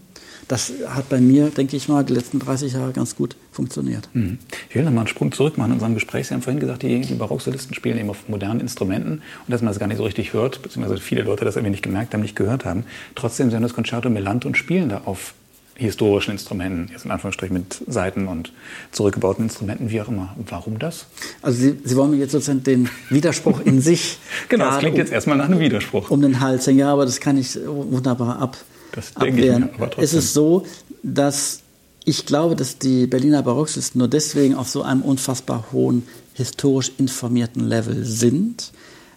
[0.47, 4.07] das hat bei mir, denke ich mal, die letzten 30 Jahre ganz gut funktioniert.
[4.13, 4.37] Mhm.
[4.69, 6.27] Ich will noch mal einen Sprung zurück machen in unserem Gespräch.
[6.27, 9.69] Sie haben vorhin gesagt, die, die Barocksolisten spielen eben auf modernen Instrumenten und dass man
[9.69, 12.35] das gar nicht so richtig hört, beziehungsweise viele Leute das irgendwie nicht gemerkt haben, nicht
[12.35, 12.83] gehört haben.
[13.15, 15.33] Trotzdem sind das Concerto Melant und spielen da auf
[15.75, 18.53] historischen Instrumenten, jetzt in Anführungsstrichen mit Saiten und
[18.91, 20.35] zurückgebauten Instrumenten, wie auch immer.
[20.49, 21.07] Warum das?
[21.41, 24.17] Also Sie, Sie wollen mir jetzt sozusagen den Widerspruch in sich.
[24.49, 26.09] genau, das klingt jetzt erstmal nach einem Widerspruch.
[26.09, 28.57] Um den Hals hängen, ja, aber das kann ich wunderbar ab.
[28.93, 29.63] Das denke abwehren.
[29.63, 30.03] ich mir, aber trotzdem.
[30.03, 30.65] Es ist so,
[31.03, 31.61] dass
[32.05, 36.03] ich glaube, dass die Berliner Barocksolisten nur deswegen auf so einem unfassbar hohen
[36.33, 38.71] historisch informierten Level sind,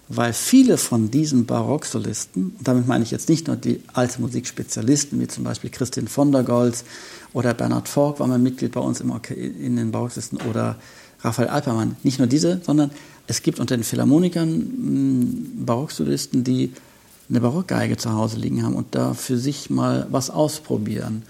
[0.08, 5.20] weil viele von diesen Barocksolisten, und damit meine ich jetzt nicht nur die alte Musikspezialisten,
[5.20, 6.84] wie zum Beispiel Christian von der Goltz
[7.32, 10.76] oder Bernhard Fork war mein Mitglied bei uns in den Barocksolisten oder
[11.20, 12.90] Raphael Alpermann, nicht nur diese, sondern
[13.26, 16.72] es gibt unter den Philharmonikern hm, Barocksolisten, die
[17.28, 21.24] eine Barockgeige zu Hause liegen haben und da für sich mal was ausprobieren.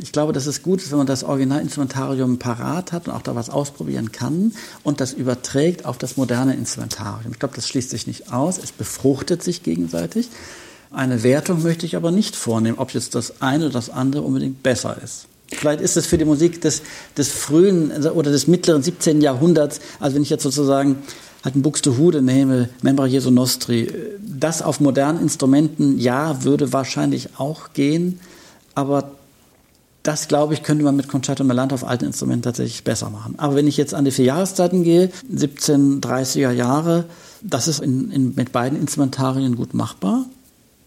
[0.00, 3.34] Ich glaube, dass es gut ist, wenn man das Originalinstrumentarium parat hat und auch da
[3.34, 4.52] was ausprobieren kann
[4.82, 7.32] und das überträgt auf das moderne Instrumentarium.
[7.32, 10.28] Ich glaube, das schließt sich nicht aus, es befruchtet sich gegenseitig.
[10.90, 14.62] Eine Wertung möchte ich aber nicht vornehmen, ob jetzt das eine oder das andere unbedingt
[14.62, 15.26] besser ist.
[15.48, 16.82] Vielleicht ist es für die Musik des,
[17.16, 19.20] des frühen oder des mittleren 17.
[19.22, 20.98] Jahrhunderts, also wenn ich jetzt sozusagen
[21.44, 27.72] halt ein Buxtehude nehme, Membra Jesu Nostri, das auf modernen Instrumenten, ja, würde wahrscheinlich auch
[27.72, 28.20] gehen,
[28.74, 29.12] aber
[30.02, 33.34] das, glaube ich, könnte man mit Concerto Melant auf alten Instrumenten tatsächlich besser machen.
[33.38, 37.04] Aber wenn ich jetzt an die vier Jahreszeiten gehe, 1730er Jahre,
[37.42, 40.26] das ist in, in, mit beiden Instrumentarien gut machbar.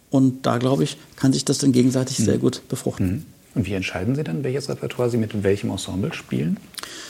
[0.10, 2.26] Und da, glaube ich, kann sich das dann gegenseitig mhm.
[2.26, 3.08] sehr gut befruchten.
[3.08, 3.26] Mhm.
[3.56, 6.58] Und wie entscheiden Sie dann, welches Repertoire Sie mit welchem Ensemble spielen?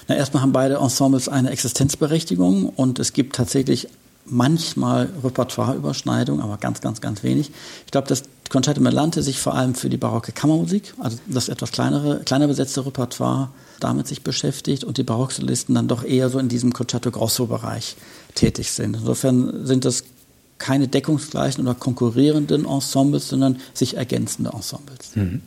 [0.08, 3.88] Na, erstmal haben beide Ensembles eine Existenzberechtigung und es gibt tatsächlich
[4.26, 7.52] manchmal Repertoireüberschneidung, aber ganz, ganz, ganz wenig.
[7.86, 11.72] Ich glaube, dass Concerto Melante sich vor allem für die barocke Kammermusik, also das etwas
[11.72, 13.50] kleinere, kleiner besetzte Repertoire,
[13.80, 17.96] damit sich beschäftigt und die Barocksolisten dann doch eher so in diesem Concerto Grosso-Bereich
[18.36, 18.96] tätig sind.
[18.96, 20.04] Insofern sind das
[20.58, 25.16] keine deckungsgleichen oder konkurrierenden Ensembles, sondern sich ergänzende Ensembles.
[25.16, 25.42] Mhm.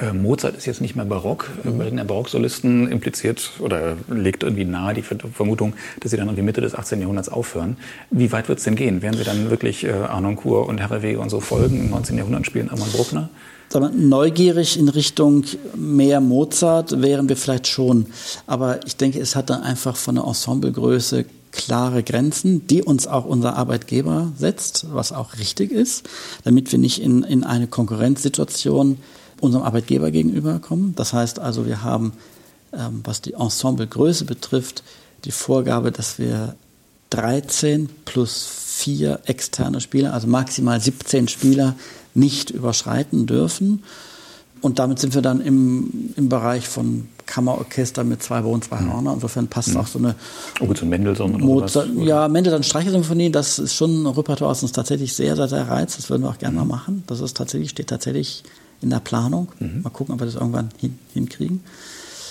[0.00, 1.50] Äh, Mozart ist jetzt nicht mehr barock.
[1.64, 1.78] Mhm.
[1.78, 6.74] Berliner Barocksolisten impliziert oder legt irgendwie nahe die Vermutung, dass sie dann irgendwie Mitte des
[6.74, 7.00] 18.
[7.00, 7.76] Jahrhunderts aufhören.
[8.10, 9.02] Wie weit wird es denn gehen?
[9.02, 12.16] Werden sie dann wirklich äh, Arnoncourt und Herrewege und so folgen im 19.
[12.16, 13.28] Jahrhundert spielen Hermann Bruckner?
[13.92, 15.44] neugierig in Richtung
[15.76, 18.06] mehr Mozart wären wir vielleicht schon.
[18.46, 23.24] Aber ich denke, es hat dann einfach von der Ensemblegröße klare Grenzen, die uns auch
[23.24, 26.08] unser Arbeitgeber setzt, was auch richtig ist,
[26.44, 28.98] damit wir nicht in, in eine Konkurrenzsituation
[29.40, 30.94] unserem Arbeitgeber gegenüber kommen.
[30.96, 32.12] Das heißt also, wir haben,
[32.72, 34.82] ähm, was die Ensemblegröße betrifft,
[35.24, 36.54] die Vorgabe, dass wir
[37.10, 41.74] 13 plus 4 externe Spieler, also maximal 17 Spieler,
[42.14, 43.82] nicht überschreiten dürfen.
[44.60, 48.92] Und damit sind wir dann im, im Bereich von Kammerorchester mit zwei Bogen, zwei mhm.
[48.92, 49.12] Hörner.
[49.14, 49.76] Insofern passt mhm.
[49.76, 50.16] auch so eine.
[50.60, 54.50] Oh, gut, so Mendelssohn oder Mozart, sowas, Ja, Mendelssohn Streichersymphonie, das ist schon ein Repertoire,
[54.50, 55.98] was uns tatsächlich sehr, sehr, sehr reizt.
[55.98, 56.68] Das würden wir auch gerne mhm.
[56.68, 57.04] mal machen.
[57.06, 58.42] Das ist tatsächlich, steht tatsächlich
[58.80, 59.48] in der Planung.
[59.58, 59.82] Mhm.
[59.82, 61.60] Mal gucken, ob wir das irgendwann hin, hinkriegen.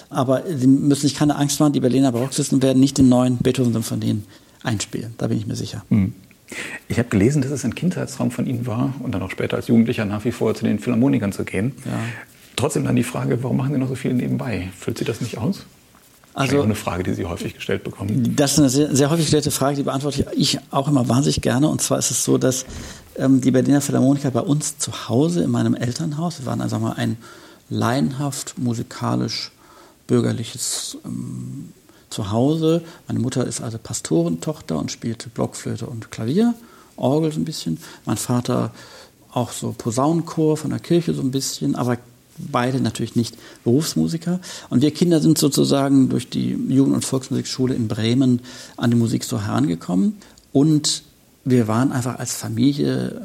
[0.10, 4.24] Aber Sie müssen sich keine Angst machen, die Berliner Barocksisten werden nicht den neuen Beethoven-Symphonien
[4.64, 5.14] einspielen.
[5.18, 5.84] Da bin ich mir sicher.
[5.90, 6.14] Mhm.
[6.88, 9.68] Ich habe gelesen, dass es ein Kindheitstraum von Ihnen war und dann auch später als
[9.68, 11.74] Jugendlicher nach wie vor zu den Philharmonikern zu gehen.
[11.86, 12.00] Ja.
[12.56, 14.70] Trotzdem dann die Frage, warum machen Sie noch so viel nebenbei?
[14.78, 15.66] Füllt Sie das nicht aus?
[16.38, 18.36] Also eine Frage, die Sie häufig gestellt bekommen.
[18.36, 21.68] Das ist eine sehr, sehr häufig gestellte Frage, die beantworte ich auch immer wahnsinnig gerne.
[21.68, 22.68] Und zwar ist es so, dass
[23.16, 26.94] ähm, die Berliner Philharmoniker bei uns zu Hause in meinem Elternhaus, wir waren also mal
[26.94, 27.18] ein
[27.70, 29.52] laienhaft musikalisch
[30.06, 31.74] bürgerliches ähm,
[32.12, 32.84] Zuhause.
[33.08, 36.54] Meine Mutter ist also Pastorentochter und spielte Blockflöte und Klavier,
[36.98, 37.80] Orgel so ein bisschen.
[38.06, 38.72] Mein Vater
[39.32, 41.98] auch so Posaunenchor von der Kirche so ein bisschen, aber
[42.38, 44.40] beide natürlich nicht Berufsmusiker.
[44.70, 48.42] Und wir Kinder sind sozusagen durch die Jugend- und Volksmusikschule in Bremen
[48.76, 50.18] an die Musik so herangekommen.
[50.52, 51.04] Und
[51.46, 53.22] wir waren einfach als Familie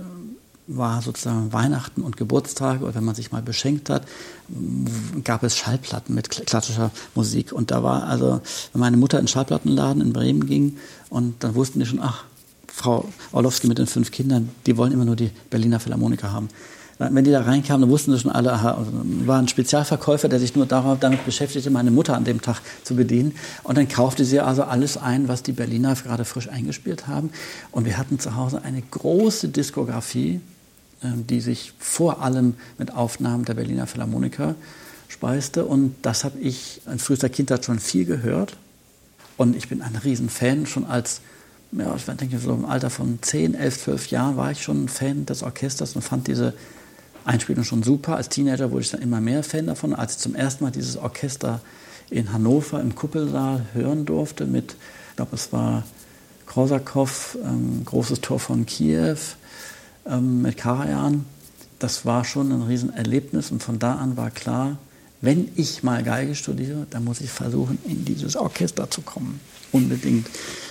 [0.66, 4.06] war sozusagen Weihnachten und Geburtstage oder wenn man sich mal beschenkt hat,
[5.24, 7.52] gab es Schallplatten mit klassischer Musik.
[7.52, 8.40] Und da war also,
[8.72, 10.76] wenn meine Mutter in den Schallplattenladen in Bremen ging
[11.10, 12.24] und dann wussten die schon, ach,
[12.68, 16.48] Frau Orlowski mit den fünf Kindern, die wollen immer nur die Berliner Philharmoniker haben.
[16.99, 18.86] Wenn die da reinkamen, dann wussten sie schon alle, aha,
[19.24, 22.95] war ein Spezialverkäufer, der sich nur darauf, damit beschäftigte, meine Mutter an dem Tag zu
[22.95, 23.34] bedienen.
[23.64, 27.30] Und dann kaufte sie also alles ein, was die Berliner gerade frisch eingespielt haben.
[27.70, 30.40] Und wir hatten zu Hause eine große Diskografie
[31.05, 34.55] ähm, die sich vor allem mit Aufnahmen der Berliner Philharmoniker
[35.09, 35.64] speiste.
[35.64, 38.57] Und das habe ich in frühester Kindheit schon viel gehört.
[39.36, 40.66] Und ich bin ein Riesenfan.
[40.66, 41.20] Schon als,
[41.72, 44.88] ja, ich denke, so im Alter von 10, 11, 12 Jahren war ich schon ein
[44.88, 46.55] Fan des Orchesters und fand diese
[47.25, 48.16] Einspielung schon super.
[48.16, 49.95] Als Teenager wurde ich dann immer mehr Fan davon.
[49.95, 51.61] Als ich zum ersten Mal dieses Orchester
[52.11, 54.77] in Hannover im Kuppelsaal hören durfte mit,
[55.11, 55.85] ich glaube, es war
[56.47, 59.16] Korsakow, ähm, großes Tor von Kiew,
[60.07, 61.25] ähm, mit Karajan.
[61.79, 64.77] Das war schon ein Riesenerlebnis und von da an war klar,
[65.23, 69.41] wenn ich mal Geige studiere, dann muss ich versuchen, in dieses Orchester zu kommen.
[69.70, 70.27] Unbedingt.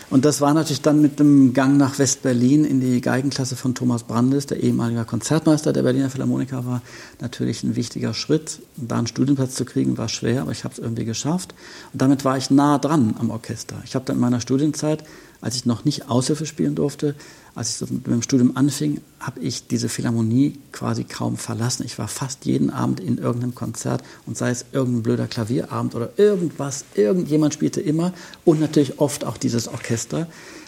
[0.10, 4.04] Und das war natürlich dann mit dem Gang nach West-Berlin in die Geigenklasse von Thomas
[4.04, 6.82] Brandes, der ehemalige Konzertmeister der Berliner Philharmoniker war,
[7.22, 8.60] natürlich ein wichtiger Schritt.
[8.76, 11.56] Da einen Studienplatz zu kriegen, war schwer, aber ich habe es irgendwie geschafft.
[11.94, 13.82] Und damit war ich nah dran am Orchester.
[13.86, 15.06] Ich habe dann in meiner Studienzeit
[15.42, 17.16] als ich noch nicht Aushilfe spielen durfte,
[17.54, 21.84] als ich mit dem Studium anfing, habe ich diese Philharmonie quasi kaum verlassen.
[21.86, 26.12] Ich war fast jeden Abend in irgendeinem Konzert und sei es irgendein blöder Klavierabend oder
[26.18, 28.14] irgendwas, irgendjemand spielte immer
[28.46, 30.28] und natürlich oft auch dieses Orchester.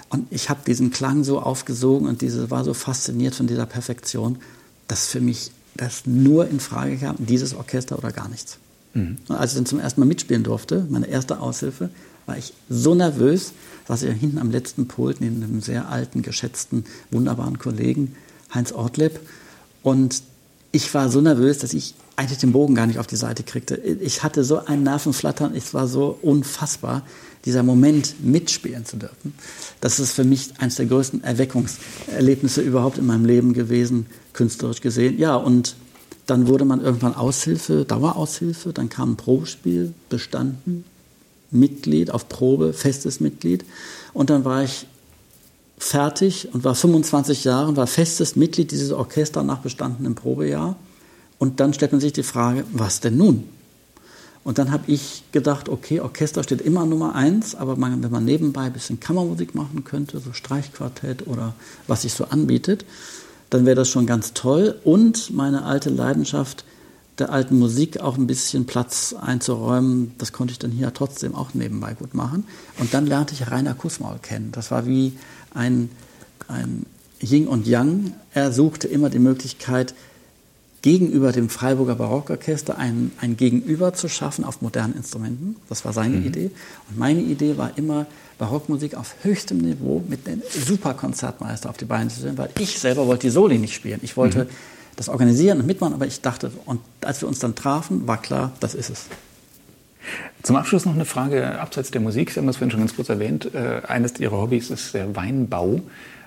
[0.10, 4.38] Und ich habe diesen Klang so aufgesogen und diese war so fasziniert von dieser Perfektion,
[4.88, 8.58] dass für mich das nur in Frage kam, dieses Orchester oder gar nichts.
[8.94, 9.18] Mhm.
[9.28, 11.90] Und als ich dann zum ersten Mal mitspielen durfte, meine erste Aushilfe,
[12.26, 13.54] war ich so nervös,
[13.88, 18.16] saß ich hinten am letzten Pult neben einem sehr alten, geschätzten, wunderbaren Kollegen,
[18.54, 19.20] Heinz Ortleb.
[19.82, 20.24] Und
[20.72, 23.76] ich war so nervös, dass ich eigentlich den Bogen gar nicht auf die Seite kriegte.
[23.76, 27.04] Ich hatte so ein Nervenflattern, es war so unfassbar,
[27.46, 29.34] dieser Moment mitspielen zu dürfen.
[29.82, 35.18] Das ist für mich eines der größten Erweckungserlebnisse überhaupt in meinem Leben gewesen, künstlerisch gesehen.
[35.18, 35.76] Ja, und
[36.26, 40.86] dann wurde man irgendwann Aushilfe, Daueraushilfe, dann kam ein Probespiel, bestanden,
[41.54, 43.66] Mitglied auf Probe, festes Mitglied.
[44.14, 44.88] Und dann war ich
[45.78, 50.76] fertig und war 25 Jahre und war festes Mitglied dieses Orchesters nach bestandenem Probejahr.
[51.40, 53.44] Und dann stellt man sich die Frage, was denn nun?
[54.44, 58.26] Und dann habe ich gedacht, okay, Orchester steht immer Nummer eins, aber man, wenn man
[58.26, 61.54] nebenbei ein bisschen Kammermusik machen könnte, so Streichquartett oder
[61.88, 62.86] was sich so anbietet,
[63.50, 64.80] dann wäre das schon ganz toll.
[64.84, 66.66] Und meine alte Leidenschaft
[67.20, 70.14] der alten Musik auch ein bisschen Platz einzuräumen.
[70.18, 72.46] Das konnte ich dann hier trotzdem auch nebenbei gut machen.
[72.80, 74.52] Und dann lernte ich Rainer Kussmaul kennen.
[74.52, 75.14] Das war wie
[75.54, 75.90] ein,
[76.48, 76.86] ein
[77.22, 78.14] Yin und Yang.
[78.34, 79.94] Er suchte immer die Möglichkeit,
[80.82, 85.56] gegenüber dem Freiburger Barockorchester ein, ein Gegenüber zu schaffen auf modernen Instrumenten.
[85.70, 86.26] Das war seine mhm.
[86.26, 86.52] Idee.
[86.90, 88.06] Und meine Idee war immer,
[88.38, 92.78] Barockmusik auf höchstem Niveau mit einem super Konzertmeister auf die Beine zu stellen, weil ich
[92.80, 94.00] selber wollte die Soli nicht spielen.
[94.02, 94.50] Ich wollte mhm
[94.96, 98.52] das organisieren und mitmachen, aber ich dachte, und als wir uns dann trafen, war klar,
[98.60, 99.06] das ist es.
[100.42, 102.32] Zum Abschluss noch eine Frage abseits der Musik.
[102.32, 103.54] Sie haben das vorhin schon ganz kurz erwähnt.
[103.54, 105.80] Äh, eines Ihrer Hobbys ist der Weinbau.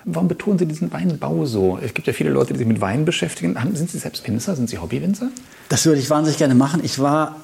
[0.05, 1.77] Warum betonen Sie diesen Weinbau so?
[1.81, 3.55] Es gibt ja viele Leute, die sich mit Wein beschäftigen.
[3.73, 4.55] Sind Sie selbst Winzer?
[4.55, 5.29] Sind Sie Hobbywinzer?
[5.69, 6.81] Das würde ich wahnsinnig gerne machen.
[6.83, 7.35] Ich war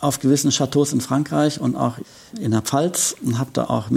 [0.00, 1.94] auf gewissen Chateaus in Frankreich und auch
[2.38, 3.90] in der Pfalz und habe da auch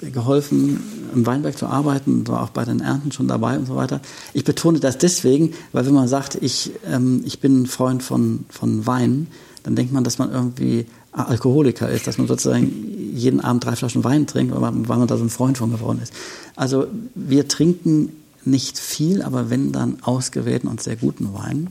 [0.00, 0.80] mitgeholfen,
[1.14, 4.00] im Weinberg zu arbeiten, war auch bei den Ernten schon dabei und so weiter.
[4.32, 8.44] Ich betone das deswegen, weil wenn man sagt, ich, ähm, ich bin ein Freund von,
[8.48, 9.26] von Wein,
[9.62, 12.70] dann denkt man, dass man irgendwie Alkoholiker ist, dass man sozusagen
[13.14, 15.72] jeden Abend drei Flaschen Wein trinkt, weil man, weil man da so ein Freund von
[15.72, 16.12] geworden ist.
[16.56, 18.10] Also wir trinken
[18.44, 21.70] nicht viel, aber wenn dann ausgewählten und sehr guten Wein.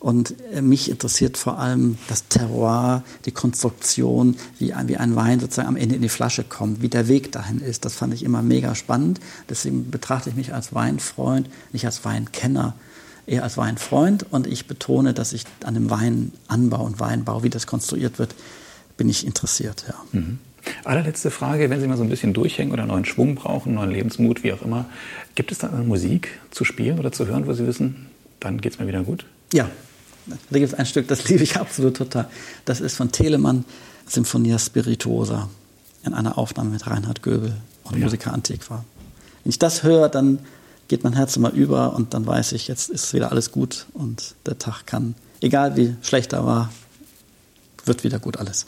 [0.00, 5.40] Und äh, mich interessiert vor allem das Terroir, die Konstruktion, wie ein, wie ein Wein
[5.40, 7.84] sozusagen am Ende in die Flasche kommt, wie der Weg dahin ist.
[7.84, 9.18] Das fand ich immer mega spannend.
[9.48, 12.74] Deswegen betrachte ich mich als Weinfreund, nicht als Weinkenner,
[13.26, 14.26] eher als Weinfreund.
[14.30, 18.36] Und ich betone, dass ich an dem Weinanbau und Weinbau, wie das konstruiert wird,
[18.96, 19.84] bin ich interessiert.
[19.88, 19.94] Ja.
[20.12, 20.38] Mhm.
[20.84, 24.44] Allerletzte Frage, wenn Sie mal so ein bisschen durchhängen oder neuen Schwung brauchen, neuen Lebensmut,
[24.44, 24.86] wie auch immer,
[25.34, 28.06] gibt es da eine Musik zu spielen oder zu hören, wo Sie wissen,
[28.38, 29.24] dann geht es mir wieder gut?
[29.52, 29.70] Ja,
[30.50, 32.28] da gibt es ein Stück, das liebe ich absolut total.
[32.64, 33.64] Das ist von Telemann,
[34.06, 35.48] Symphonia Spirituosa,
[36.04, 38.04] in einer Aufnahme mit Reinhard Göbel und ja.
[38.04, 38.84] Musiker Antiqua.
[39.44, 40.38] Wenn ich das höre, dann
[40.88, 44.34] geht mein Herz immer über und dann weiß ich, jetzt ist wieder alles gut und
[44.46, 46.72] der Tag kann, egal wie schlecht er war,
[47.84, 48.66] wird wieder gut alles.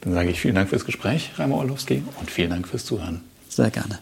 [0.00, 3.20] Dann sage ich vielen Dank fürs Gespräch, Reimer Orlowski, und vielen Dank fürs Zuhören.
[3.48, 3.98] Sehr gerne.